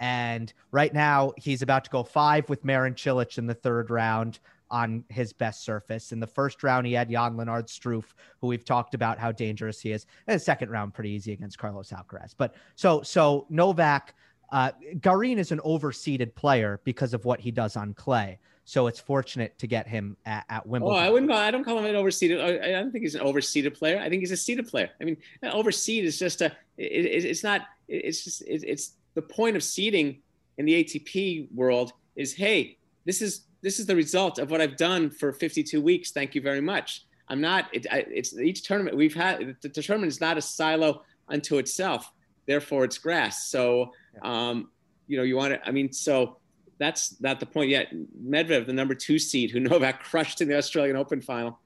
[0.00, 4.38] And right now, he's about to go five with Marin Cilic in the third round
[4.70, 6.12] on his best surface.
[6.12, 8.04] In the first round, he had Jan Lennard Struff,
[8.40, 10.06] who we've talked about how dangerous he is.
[10.26, 12.34] And the second round, pretty easy against Carlos Alcaraz.
[12.36, 14.14] But so so Novak,
[14.52, 18.38] uh, Garin is an overseeded player because of what he does on clay.
[18.66, 20.98] So it's fortunate to get him at, at Wimbledon.
[20.98, 21.30] Oh, I wouldn't.
[21.30, 22.40] Call, I don't call him an overseeded.
[22.42, 24.00] I, don't think he's an overseeded player.
[24.00, 24.90] I think he's a seeded player.
[25.00, 26.46] I mean, overseed is just a.
[26.78, 27.62] It, it's not.
[27.88, 28.40] It's just.
[28.42, 30.22] It, it's the point of seeding
[30.56, 34.76] in the ATP world is hey, this is this is the result of what I've
[34.76, 36.10] done for 52 weeks.
[36.10, 37.06] Thank you very much.
[37.28, 41.02] I'm not, it, I, it's each tournament we've had, the, tournament is not a silo
[41.28, 42.12] unto itself.
[42.46, 43.48] Therefore, it's grass.
[43.48, 44.68] So, um,
[45.06, 46.36] you know, you want to, I mean, so
[46.78, 47.88] that's not the point yet.
[48.22, 51.58] Medvedev, the number two seed, who Novak crushed in the Australian Open final.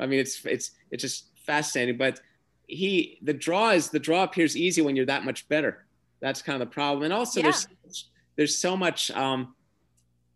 [0.00, 1.98] I mean, it's, it's, it's just fascinating.
[1.98, 2.20] But
[2.66, 5.86] he, the draw is, the draw appears easy when you're that much better.
[6.18, 7.04] That's kind of the problem.
[7.04, 7.52] And also, yeah.
[7.84, 9.54] there's, there's so much, um,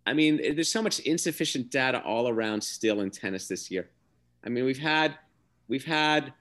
[0.06, 3.90] I mean, there's so much insufficient data all around still in tennis this year.
[4.44, 5.16] I mean, we've had
[5.68, 6.32] we've had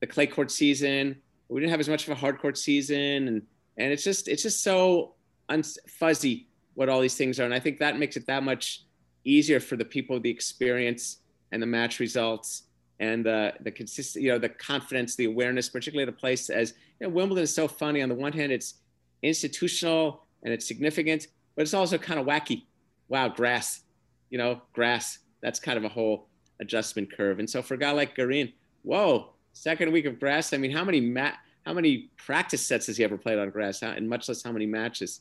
[0.00, 1.16] the clay court season.
[1.48, 3.42] We didn't have as much of a hard court season, and
[3.78, 5.14] and it's just it's just so
[5.48, 7.44] un- fuzzy what all these things are.
[7.44, 8.84] And I think that makes it that much
[9.24, 11.18] easier for the people the experience
[11.50, 12.64] and the match results
[13.00, 17.06] and the the consistent, you know, the confidence, the awareness, particularly a place as you
[17.06, 18.02] know, Wimbledon is so funny.
[18.02, 18.74] On the one hand, it's
[19.22, 22.64] institutional and it's significant, but it's also kind of wacky
[23.08, 23.82] wow, grass,
[24.30, 25.18] you know, grass.
[25.42, 26.28] That's kind of a whole
[26.60, 27.38] adjustment curve.
[27.38, 30.52] And so for a guy like Garin, whoa, second week of grass.
[30.52, 33.80] I mean, how many mat, how many practice sets has he ever played on grass?
[33.80, 35.20] How, and much less how many matches?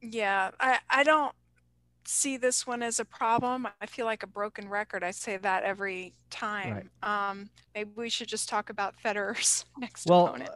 [0.00, 1.34] Yeah, I, I don't
[2.04, 3.68] see this one as a problem.
[3.80, 5.04] I feel like a broken record.
[5.04, 6.88] I say that every time.
[7.02, 7.30] Right.
[7.30, 10.50] Um, maybe we should just talk about Federer's next well, opponent.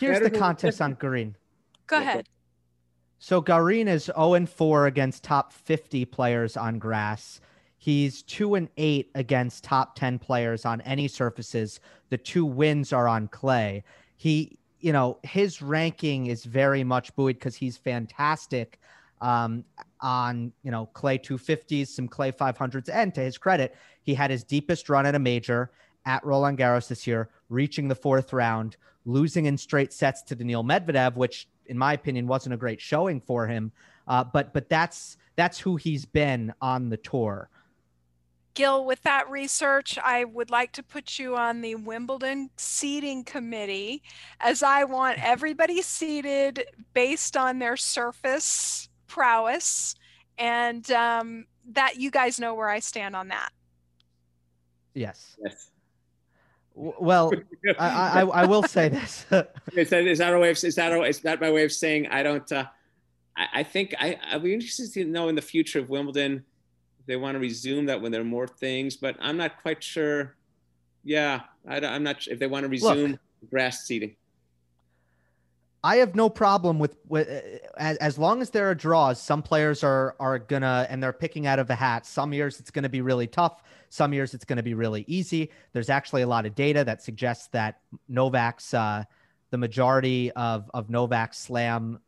[0.00, 1.36] here's the contest on Garin.
[1.86, 2.28] Go ahead.
[3.24, 7.40] So Garin is 0 4 against top 50 players on grass.
[7.78, 11.78] He's 2 and 8 against top 10 players on any surfaces.
[12.10, 13.84] The two wins are on clay.
[14.16, 18.80] He, you know, his ranking is very much buoyed because he's fantastic
[19.20, 19.62] um,
[20.00, 22.90] on, you know, clay 250s, some clay 500s.
[22.92, 25.70] And to his credit, he had his deepest run at a major
[26.06, 30.64] at Roland Garros this year, reaching the fourth round, losing in straight sets to Daniil
[30.64, 33.72] Medvedev, which in my opinion wasn't a great showing for him.
[34.08, 37.48] Uh, but but that's that's who he's been on the tour.
[38.54, 44.02] Gil, with that research, I would like to put you on the Wimbledon seating committee
[44.40, 49.94] as I want everybody seated based on their surface prowess.
[50.36, 53.50] And um, that you guys know where I stand on that.
[54.94, 55.36] Yes.
[55.42, 55.70] Yes.
[56.74, 57.32] Well,
[57.78, 59.26] I, I, I will say this.
[59.76, 61.72] is, that, is that a way of is that a, is that my way of
[61.72, 62.50] saying I don't?
[62.50, 62.64] Uh,
[63.36, 66.44] I, I think I I'd be interested to know in the future of Wimbledon
[67.00, 69.82] if they want to resume that when there are more things, but I'm not quite
[69.82, 70.36] sure.
[71.04, 74.16] Yeah, I, am not sure if they want to resume Look, grass seating.
[75.84, 77.28] I have no problem with, with
[77.76, 79.20] as, as long as there are draws.
[79.20, 82.06] Some players are are gonna and they're picking out of a hat.
[82.06, 83.62] Some years it's going to be really tough.
[83.92, 85.50] Some years it's going to be really easy.
[85.74, 89.04] There's actually a lot of data that suggests that Novak's uh,
[89.50, 92.00] the majority of of Novak's Slam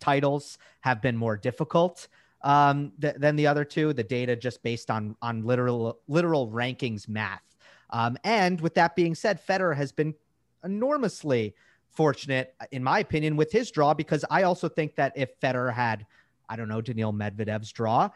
[0.00, 2.08] titles have been more difficult
[2.42, 3.94] um, th- than the other two.
[3.94, 7.56] The data just based on on literal literal rankings math.
[7.88, 10.14] Um, and with that being said, Federer has been
[10.62, 11.54] enormously
[11.88, 16.04] fortunate, in my opinion, with his draw because I also think that if Federer had,
[16.50, 18.10] I don't know, Daniil Medvedev's draw,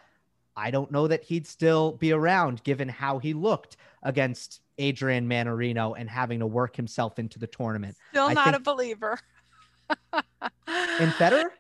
[0.57, 5.95] I don't know that he'd still be around given how he looked against Adrian Mannarino
[5.99, 7.97] and having to work himself into the tournament.
[8.11, 9.19] Still I not think, a believer.
[10.13, 11.51] in Federer?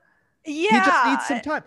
[0.44, 0.70] Yeah.
[0.70, 1.64] He just needs some time.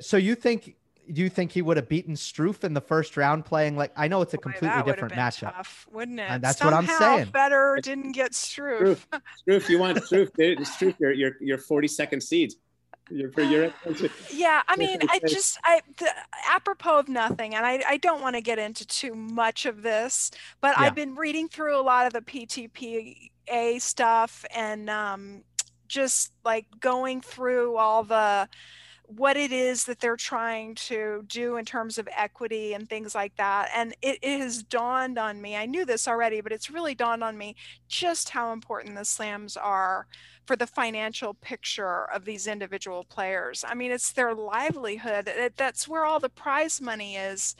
[0.00, 0.76] So you think
[1.12, 4.08] do you think he would have beaten Struff in the first round playing like I
[4.08, 6.24] know it's a completely Boy, different matchup, tough, wouldn't it?
[6.28, 7.26] And that's Somehow what I'm saying.
[7.32, 9.06] Federer didn't get Struff.
[9.10, 10.30] Struff, Struff you want Struff?
[10.32, 12.22] Struff, your your your 40 second
[13.10, 13.30] you're,
[14.32, 16.08] yeah, I mean, I just I the,
[16.48, 20.30] apropos of nothing, and I I don't want to get into too much of this,
[20.60, 20.84] but yeah.
[20.84, 25.42] I've been reading through a lot of the PTPA stuff and um,
[25.88, 28.48] just like going through all the
[29.16, 33.34] what it is that they're trying to do in terms of equity and things like
[33.36, 33.68] that.
[33.74, 37.24] And it, it, has dawned on me, I knew this already, but it's really dawned
[37.24, 37.56] on me
[37.88, 40.06] just how important the slams are
[40.46, 43.64] for the financial picture of these individual players.
[43.66, 45.28] I mean, it's their livelihood.
[45.28, 47.56] It, that's where all the prize money is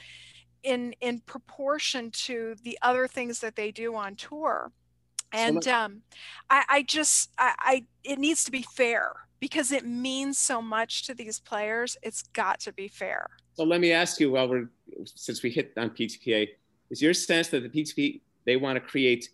[0.62, 4.70] in in proportion to the other things that they do on tour.
[5.32, 6.02] And um,
[6.48, 11.06] I, I just I, I it needs to be fair because it means so much
[11.06, 11.96] to these players.
[12.02, 13.26] It's got to be fair.
[13.54, 14.68] So let me ask you, while we're
[15.04, 16.48] since we hit on PTPA,
[16.90, 19.30] is your sense that the PTP they want to create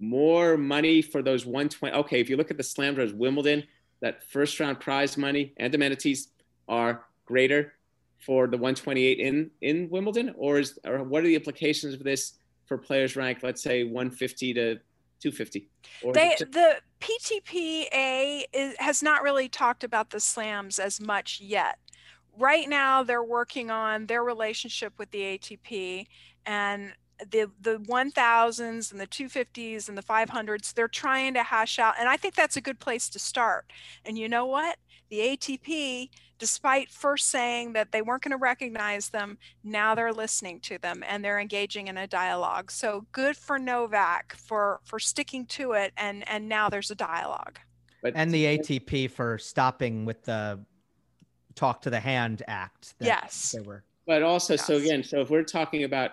[0.00, 1.96] more money for those 120?
[1.96, 3.62] Okay, if you look at the Slam Draws Wimbledon,
[4.00, 6.28] that first round prize money and amenities
[6.68, 7.74] are greater
[8.18, 12.34] for the 128 in in Wimbledon, or is or what are the implications of this
[12.66, 14.78] for players ranked, let's say 150 to
[15.20, 15.68] 250?
[16.12, 21.78] They, the PTPA is, has not really talked about the slams as much yet.
[22.36, 26.06] Right now, they're working on their relationship with the ATP
[26.46, 26.92] and
[27.30, 32.08] the the 1000s and the 250s and the 500s they're trying to hash out and
[32.08, 33.70] i think that's a good place to start
[34.04, 34.78] and you know what
[35.10, 36.10] the atp
[36.44, 41.02] despite first saying that they weren't going to recognize them, now they're listening to them
[41.08, 42.70] and they're engaging in a dialogue.
[42.70, 47.58] So good for Novak for for sticking to it, and and now there's a dialogue.
[48.02, 50.62] But and the ATP for stopping with the
[51.54, 52.94] talk to the hand act.
[53.00, 53.82] yes, they were.
[54.06, 54.66] But also, yes.
[54.66, 56.10] so again, so if we're talking about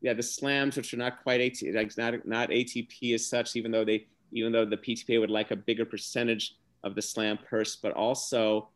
[0.00, 3.72] yeah the slams, which are not quite ATP, like not not ATP as such, even
[3.72, 7.74] though they even though the PTPA would like a bigger percentage of the slam purse,
[7.74, 8.68] but also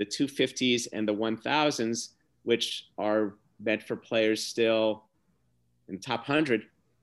[0.00, 2.08] the 250s and the 1000s,
[2.44, 5.04] which are meant for players still
[5.88, 6.62] in top 100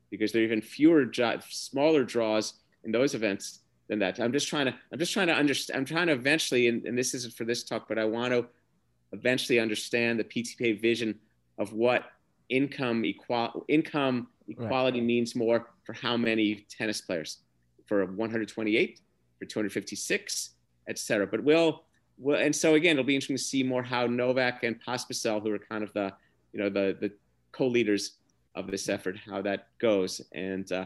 [0.09, 1.05] because there are even fewer,
[1.47, 2.55] smaller draws
[2.85, 4.19] in those events than that.
[4.19, 6.97] I'm just trying to, I'm just trying to understand, I'm trying to eventually, and, and
[6.97, 8.47] this isn't for this talk, but I want to
[9.11, 11.19] eventually understand the PTPA vision
[11.59, 12.05] of what
[12.49, 15.05] income equal income equality right.
[15.05, 17.39] means more for how many tennis players
[17.85, 19.01] for 128
[19.37, 20.51] for 256
[20.87, 21.83] etc but we'll
[22.17, 25.53] well, and so again, it'll be interesting to see more how Novak and Pospisil, who
[25.53, 26.13] are kind of the,
[26.51, 27.11] you know, the the
[27.51, 28.13] co-leaders
[28.55, 30.85] of this effort, how that goes and uh,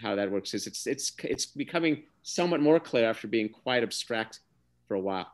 [0.00, 0.54] how that works.
[0.54, 4.40] Is it's it's it's becoming somewhat more clear after being quite abstract
[4.86, 5.30] for a while.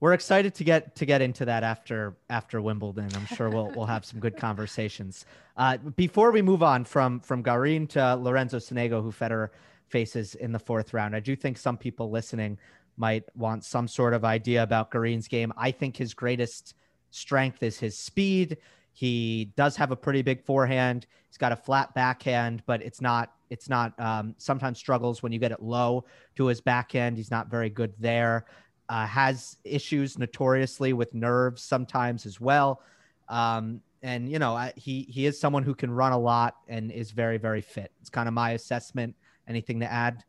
[0.00, 3.08] We're excited to get to get into that after after Wimbledon.
[3.14, 5.24] I'm sure we'll we'll have some good conversations.
[5.56, 9.48] Uh, before we move on from from Garin to Lorenzo Sonego, who Federer
[9.88, 12.58] faces in the fourth round, I do think some people listening
[12.96, 15.52] might want some sort of idea about Garin's game.
[15.56, 16.74] I think his greatest
[17.10, 18.58] strength is his speed.
[18.92, 21.06] He does have a pretty big forehand.
[21.28, 25.38] He's got a flat backhand, but it's not it's not um, sometimes struggles when you
[25.38, 26.04] get it low
[26.36, 27.16] to his backhand.
[27.16, 28.46] He's not very good there.
[28.88, 32.82] Uh, has issues notoriously with nerves sometimes as well.
[33.28, 37.10] Um, and you know he he is someone who can run a lot and is
[37.10, 37.90] very very fit.
[38.00, 39.16] It's kind of my assessment.
[39.48, 40.24] Anything to add?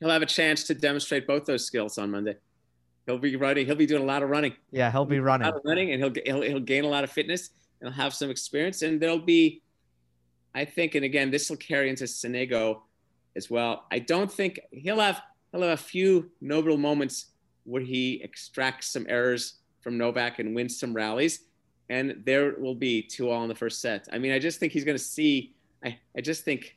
[0.00, 2.36] He'll have a chance to demonstrate both those skills on Monday.
[3.06, 3.66] He'll be running.
[3.66, 4.54] He'll be doing a lot of running.
[4.70, 5.50] Yeah, he'll be running.
[5.64, 8.82] running, and he'll, he'll he'll gain a lot of fitness and he'll have some experience.
[8.82, 9.62] And there'll be,
[10.54, 12.80] I think, and again, this will carry into Sonego
[13.36, 13.86] as well.
[13.90, 15.22] I don't think he'll have
[15.52, 17.26] he'll have a few notable moments
[17.64, 21.40] where he extracts some errors from Novak and wins some rallies
[21.88, 24.08] and there will be two all in the first set.
[24.12, 25.54] I mean, I just think he's going to see.
[25.84, 26.75] I, I just think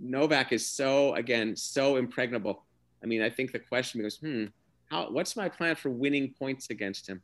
[0.00, 2.64] Novak is so again so impregnable.
[3.02, 4.44] I mean, I think the question becomes, hmm,
[4.90, 5.10] how?
[5.10, 7.22] What's my plan for winning points against him?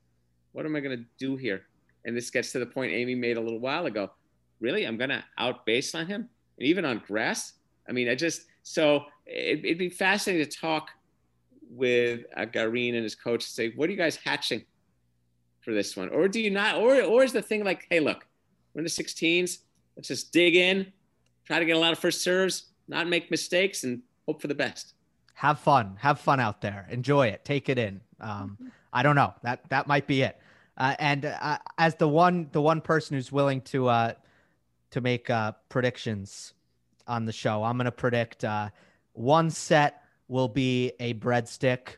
[0.53, 1.67] What am I going to do here?
[2.05, 4.11] And this gets to the point Amy made a little while ago.
[4.61, 7.55] Really, I'm going to out baseline him, and even on grass.
[7.89, 10.91] I mean, I just so it, would be fascinating to talk
[11.71, 14.65] with uh, Garin and his coach and say, what are you guys hatching?
[15.69, 16.77] for this one, or do you not?
[16.77, 18.27] Or or is the thing like, hey, look,
[18.73, 19.59] we're in the 16s.
[19.97, 20.91] Let's just dig in,
[21.49, 24.55] try to get a lot of first serves, not make mistakes, and hope for the
[24.55, 24.95] best.
[25.35, 25.97] Have fun.
[25.99, 26.87] Have fun out there.
[26.91, 27.45] Enjoy it.
[27.45, 28.01] Take it in.
[28.21, 28.59] Um,
[28.93, 29.35] I don't know.
[29.43, 30.39] That that might be it.
[30.77, 34.13] Uh, and uh, as the one the one person who's willing to uh,
[34.91, 36.53] to make uh, predictions
[37.07, 38.69] on the show, I'm going to predict uh,
[39.13, 41.97] one set will be a breadstick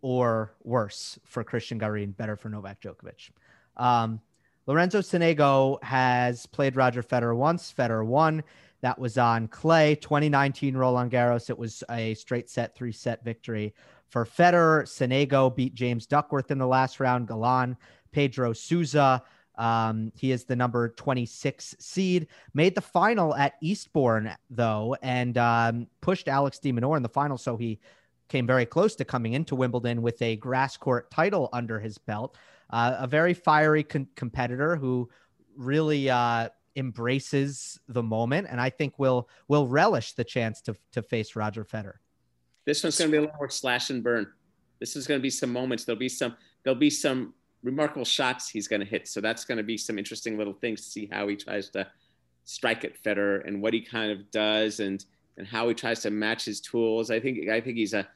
[0.00, 3.30] or worse for Christian Garin, better for Novak Djokovic.
[3.76, 4.20] Um,
[4.66, 7.72] Lorenzo Sonego has played Roger Federer once.
[7.76, 8.42] Federer won.
[8.82, 9.94] That was on clay.
[9.96, 11.50] 2019 Roland Garros.
[11.50, 13.74] It was a straight set, three set victory
[14.08, 14.84] for Federer.
[14.84, 17.28] Sonego beat James Duckworth in the last round.
[17.28, 17.76] Galan,
[18.12, 19.22] Pedro Sousa.
[19.56, 22.28] Um, he is the number 26 seed.
[22.52, 27.38] Made the final at Eastbourne though, and um, pushed Alex de Minaur in the final.
[27.38, 27.80] So he
[28.28, 32.36] came very close to coming into Wimbledon with a grass court title under his belt.
[32.70, 35.08] Uh, a very fiery con- competitor who
[35.56, 41.02] really uh, embraces the moment, and I think will will relish the chance to to
[41.02, 41.96] face Roger Federer.
[42.64, 44.26] This one's going to be a little more slash and burn.
[44.80, 45.84] This is going to be some moments.
[45.84, 46.36] There'll be some.
[46.62, 49.08] There'll be some remarkable shots he's going to hit.
[49.08, 51.86] So that's going to be some interesting little things to see how he tries to
[52.44, 55.04] strike at Federer and what he kind of does and
[55.38, 57.10] and how he tries to match his tools.
[57.10, 58.08] I think I think he's a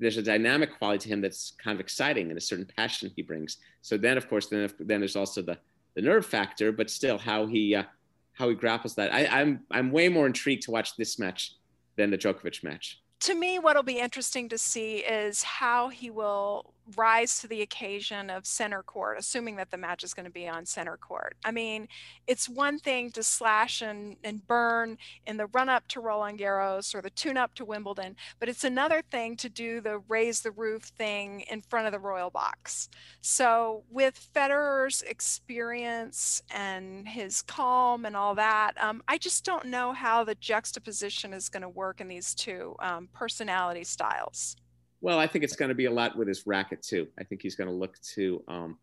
[0.00, 3.22] there's a dynamic quality to him that's kind of exciting and a certain passion he
[3.22, 3.58] brings.
[3.80, 5.58] So then, of course, then then there's also the
[5.94, 7.84] the nerve factor, but still how he uh,
[8.32, 9.12] how he grapples that.
[9.12, 11.54] I, I'm I'm way more intrigued to watch this match
[11.96, 13.00] than the Djokovic match.
[13.20, 18.30] To me, what'll be interesting to see is how he will rise to the occasion
[18.30, 21.36] of center court, assuming that the match is going to be on center court.
[21.44, 21.88] I mean,
[22.26, 26.94] it's one thing to slash and, and burn in the run up to Roland Garros
[26.94, 30.50] or the tune up to Wimbledon, but it's another thing to do the raise the
[30.50, 32.88] roof thing in front of the royal box.
[33.20, 39.92] So, with Federer's experience and his calm and all that, um, I just don't know
[39.92, 44.56] how the juxtaposition is going to work in these two um, personality styles.
[45.04, 47.06] Well, I think it's going to be a lot with his racket too.
[47.18, 48.78] I think he's going to look to um,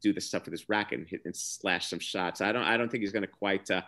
[0.00, 2.40] do the stuff with his racket and hit and slash some shots.
[2.40, 2.62] I don't.
[2.62, 3.82] I don't think he's going to quite uh,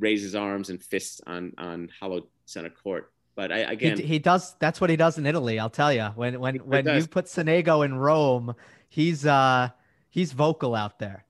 [0.00, 3.12] raise his arms and fists on on hollow center court.
[3.36, 4.56] But I, again, he, he, does.
[4.58, 5.60] That's what he does in Italy.
[5.60, 6.06] I'll tell you.
[6.16, 8.52] When when when you put Sonego in Rome,
[8.88, 9.68] he's uh
[10.10, 11.26] he's vocal out there.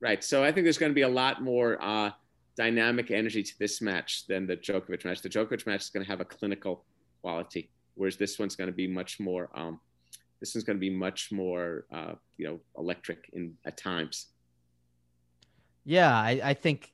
[0.00, 0.22] Right.
[0.22, 2.10] So I think there's going to be a lot more uh,
[2.58, 5.22] dynamic energy to this match than the Djokovic match.
[5.22, 6.84] The Djokovic match is going to have a clinical
[7.22, 9.80] quality whereas this one's going to be much more um,
[10.40, 14.28] this one's going to be much more uh, you know electric in at times.
[15.84, 16.92] Yeah I, I think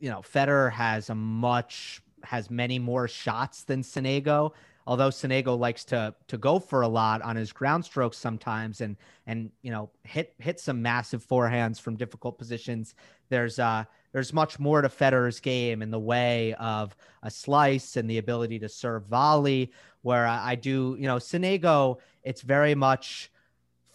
[0.00, 4.52] you know Federer has a much has many more shots than Sonego
[4.86, 8.96] although Sonego likes to to go for a lot on his ground strokes sometimes and
[9.26, 12.94] and you know hit hit some massive forehands from difficult positions.
[13.28, 13.84] There's uh
[14.16, 18.58] there's much more to Federer's game in the way of a slice and the ability
[18.58, 19.70] to serve volley.
[20.00, 23.30] Where I, I do, you know, Sonego, it's very much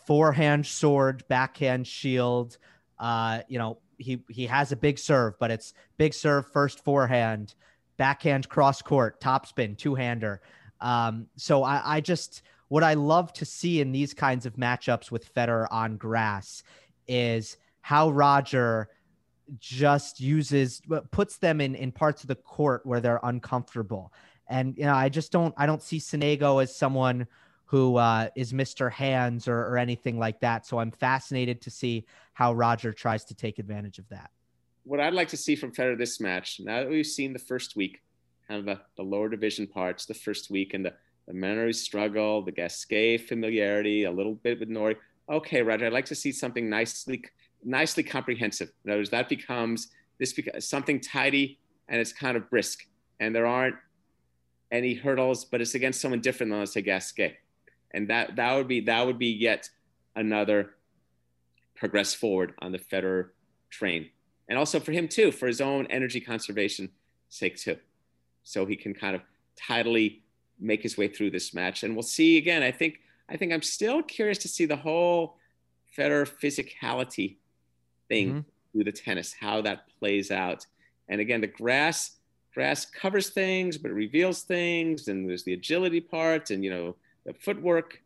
[0.05, 2.59] forehand sword, backhand shield.
[2.99, 7.55] Uh, you know, he he has a big serve, but it's big serve first forehand,
[7.97, 10.39] backhand cross court, topspin, two hander.
[10.81, 15.09] Um, so I, I just what I love to see in these kinds of matchups
[15.09, 16.61] with Federer on grass
[17.07, 18.87] is how Roger
[19.59, 20.81] just uses
[21.11, 24.13] puts them in in parts of the court where they're uncomfortable.
[24.47, 27.27] And you know, I just don't I don't see Sonego as someone
[27.71, 28.91] who uh, is Mr.
[28.91, 30.65] Hands or, or anything like that.
[30.65, 34.29] So I'm fascinated to see how Roger tries to take advantage of that.
[34.83, 37.77] What I'd like to see from Federer this match, now that we've seen the first
[37.77, 38.01] week,
[38.45, 40.93] kind of the, the lower division parts the first week and the,
[41.27, 44.97] the Manners struggle, the Gasquet familiarity, a little bit with Norrie.
[45.29, 47.23] Okay, Roger, I'd like to see something nicely
[47.63, 48.71] nicely comprehensive.
[48.85, 49.89] In other words, that becomes
[50.19, 52.85] this becomes something tidy and it's kind of brisk.
[53.19, 53.75] And there aren't
[54.71, 57.37] any hurdles, but it's against someone different than let's say Gasquet.
[57.93, 59.69] And that that would be that would be yet
[60.15, 60.71] another
[61.75, 63.29] progress forward on the Federer
[63.69, 64.09] train.
[64.47, 66.89] And also for him too, for his own energy conservation
[67.29, 67.77] sake too.
[68.43, 69.21] So he can kind of
[69.55, 70.23] tidily
[70.59, 71.83] make his way through this match.
[71.83, 72.63] And we'll see again.
[72.63, 72.99] I think
[73.29, 75.37] I think I'm still curious to see the whole
[75.97, 77.37] Federer physicality
[78.11, 78.39] thing mm-hmm.
[78.71, 80.65] through the tennis, how that plays out.
[81.07, 82.17] And again, the grass
[82.53, 86.95] grass covers things, but it reveals things, and there's the agility part, and you know
[87.25, 88.01] the footwork.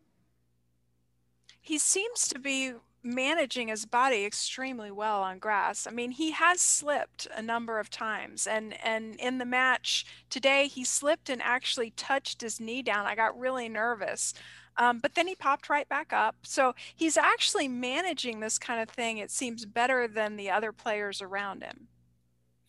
[1.60, 5.86] He seems to be managing his body extremely well on grass.
[5.86, 10.66] I mean, he has slipped a number of times and and in the match today
[10.66, 13.06] he slipped and actually touched his knee down.
[13.06, 14.34] I got really nervous.
[14.78, 16.36] Um, but then he popped right back up.
[16.42, 19.18] So he's actually managing this kind of thing.
[19.18, 21.88] It seems better than the other players around him.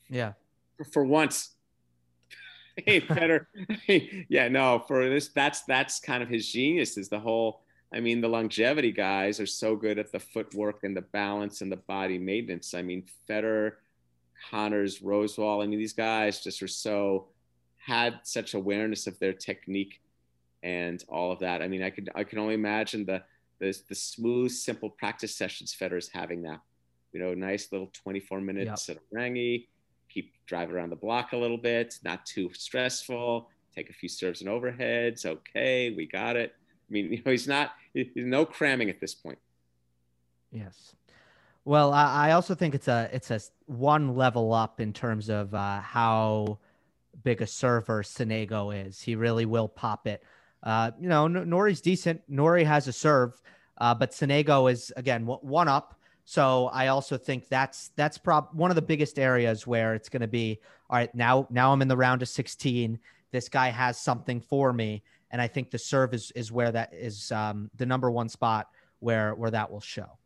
[0.10, 0.34] Yeah.
[0.92, 1.56] For once.
[2.86, 3.50] hey, better.
[4.30, 7.62] yeah, no, for this, that's, that's kind of his genius is the whole,
[7.94, 11.72] I mean, the longevity guys are so good at the footwork and the balance and
[11.72, 12.74] the body maintenance.
[12.74, 13.74] I mean, Federer,
[14.50, 17.28] Connors, Rosewall, I mean, these guys just are so,
[17.78, 20.02] had such awareness of their technique
[20.64, 21.62] and all of that.
[21.62, 23.24] I mean, I could I can only imagine the
[23.60, 26.62] the, the smooth, simple practice sessions Federer's having now.
[27.14, 28.98] You know, nice little 24 minutes yep.
[28.98, 29.68] at Aorangi,
[30.10, 34.42] keep driving around the block a little bit, not too stressful, take a few serves
[34.42, 35.26] and overheads.
[35.26, 36.54] Okay, we got it.
[36.60, 39.40] I mean, you know, he's not, he's no cramming at this point.
[40.52, 40.94] Yes.
[41.66, 45.82] Well, I also think it's a it's a one level up in terms of uh,
[45.82, 46.60] how
[47.24, 49.02] big a server Sonego is.
[49.02, 50.24] He really will pop it
[50.64, 52.22] uh, you know, Norrie's decent.
[52.28, 53.40] Norrie has a serve,
[53.78, 55.96] uh, but Sonego is again one up.
[56.26, 60.22] So I also think that's that's prob one of the biggest areas where it's going
[60.22, 60.60] to be.
[60.90, 63.00] All right, now now I'm in the round of 16.
[63.32, 66.94] This guy has something for me, and I think the serve is is where that
[66.94, 68.68] is um, the number one spot
[69.00, 70.18] where where that will show.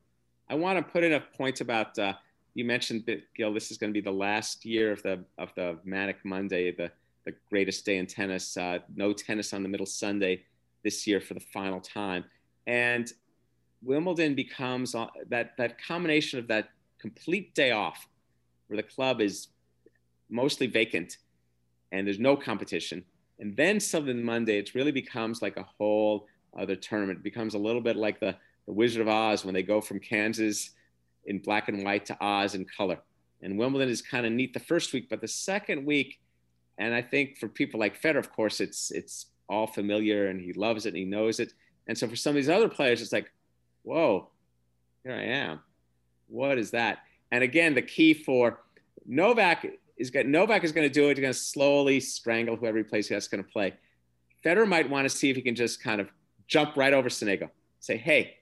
[0.50, 2.14] I want to put in a point about uh,
[2.54, 3.54] you mentioned that Gil.
[3.54, 6.92] This is going to be the last year of the of the Manic Monday, the
[7.26, 8.58] the greatest day in tennis.
[8.58, 10.44] Uh, no tennis on the middle Sunday
[10.84, 12.24] this year for the final time,
[12.68, 13.12] and
[13.84, 16.70] Wimbledon becomes uh, that that combination of that
[17.00, 18.08] complete day off,
[18.68, 19.48] where the club is
[20.30, 21.18] mostly vacant
[21.92, 23.04] and there's no competition,
[23.40, 27.20] and then Southern Monday, it really becomes like a whole other tournament.
[27.20, 28.36] It becomes a little bit like the,
[28.68, 30.72] the Wizard of Oz when they go from Kansas
[31.26, 33.00] in black and white to Oz in color.
[33.42, 36.20] And Wimbledon is kind of neat the first week, but the second week
[36.78, 40.54] and I think for people like Federer, of course, it's it's all familiar and he
[40.54, 41.54] loves it and he knows it.
[41.88, 43.32] And so for some of these other players, it's like,
[43.84, 44.30] whoa,
[45.04, 45.60] here I am.
[46.28, 47.00] What is that?
[47.32, 48.60] And again, the key for
[49.06, 49.66] Novak
[49.98, 51.18] is going Novak is going to do it.
[51.18, 53.10] He's going to slowly strangle whoever he plays.
[53.10, 53.74] That's going to play.
[54.44, 56.10] Federer might want to see if he can just kind of
[56.48, 57.50] jump right over Sonego.
[57.80, 58.38] Say, hey,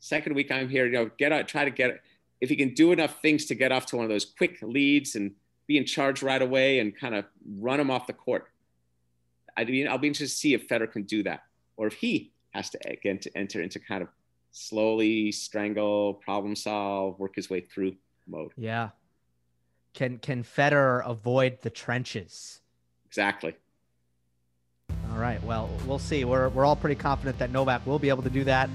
[0.00, 0.86] second week I'm here.
[0.86, 2.00] You know, get out, try to get.
[2.40, 5.14] If he can do enough things to get off to one of those quick leads
[5.14, 5.32] and
[5.66, 7.24] be in charge right away and kind of
[7.58, 8.48] run him off the court.
[9.56, 11.44] I mean, I'll be interested to see if Federer can do that,
[11.76, 14.08] or if he has to again to enter into kind of
[14.50, 17.94] slowly strangle, problem solve, work his way through
[18.26, 18.52] mode.
[18.56, 18.90] Yeah.
[19.92, 22.60] Can can Federer avoid the trenches?
[23.06, 23.54] Exactly.
[25.12, 25.42] All right.
[25.44, 26.24] Well, we'll see.
[26.24, 28.68] We're we're all pretty confident that Novak will be able to do that.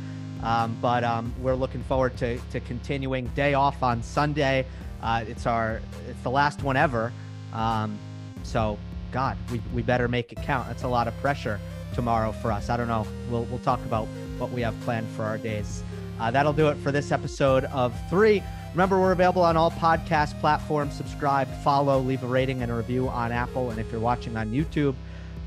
[0.44, 4.66] Um, but um, we're looking forward to, to continuing day off on Sunday.
[5.02, 7.12] Uh, it's our it's the last one ever.
[7.54, 7.98] Um,
[8.44, 8.78] so
[9.12, 10.68] God, we, we better make it count.
[10.68, 11.60] That's a lot of pressure
[11.94, 12.70] tomorrow for us.
[12.70, 13.06] I don't know.
[13.30, 14.06] We'll we'll talk about
[14.38, 15.84] what we have planned for our days.
[16.20, 18.44] Uh, that'll do it for this episode of three.
[18.72, 20.94] Remember, we're available on all podcast platforms.
[20.94, 23.72] Subscribe, follow, leave a rating and a review on Apple.
[23.72, 24.96] And if you're watching on YouTube,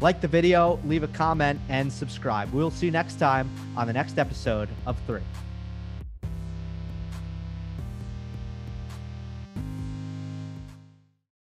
[0.00, 2.52] like the video, leave a comment, and subscribe.
[2.52, 5.22] We'll see you next time on the next episode of Three.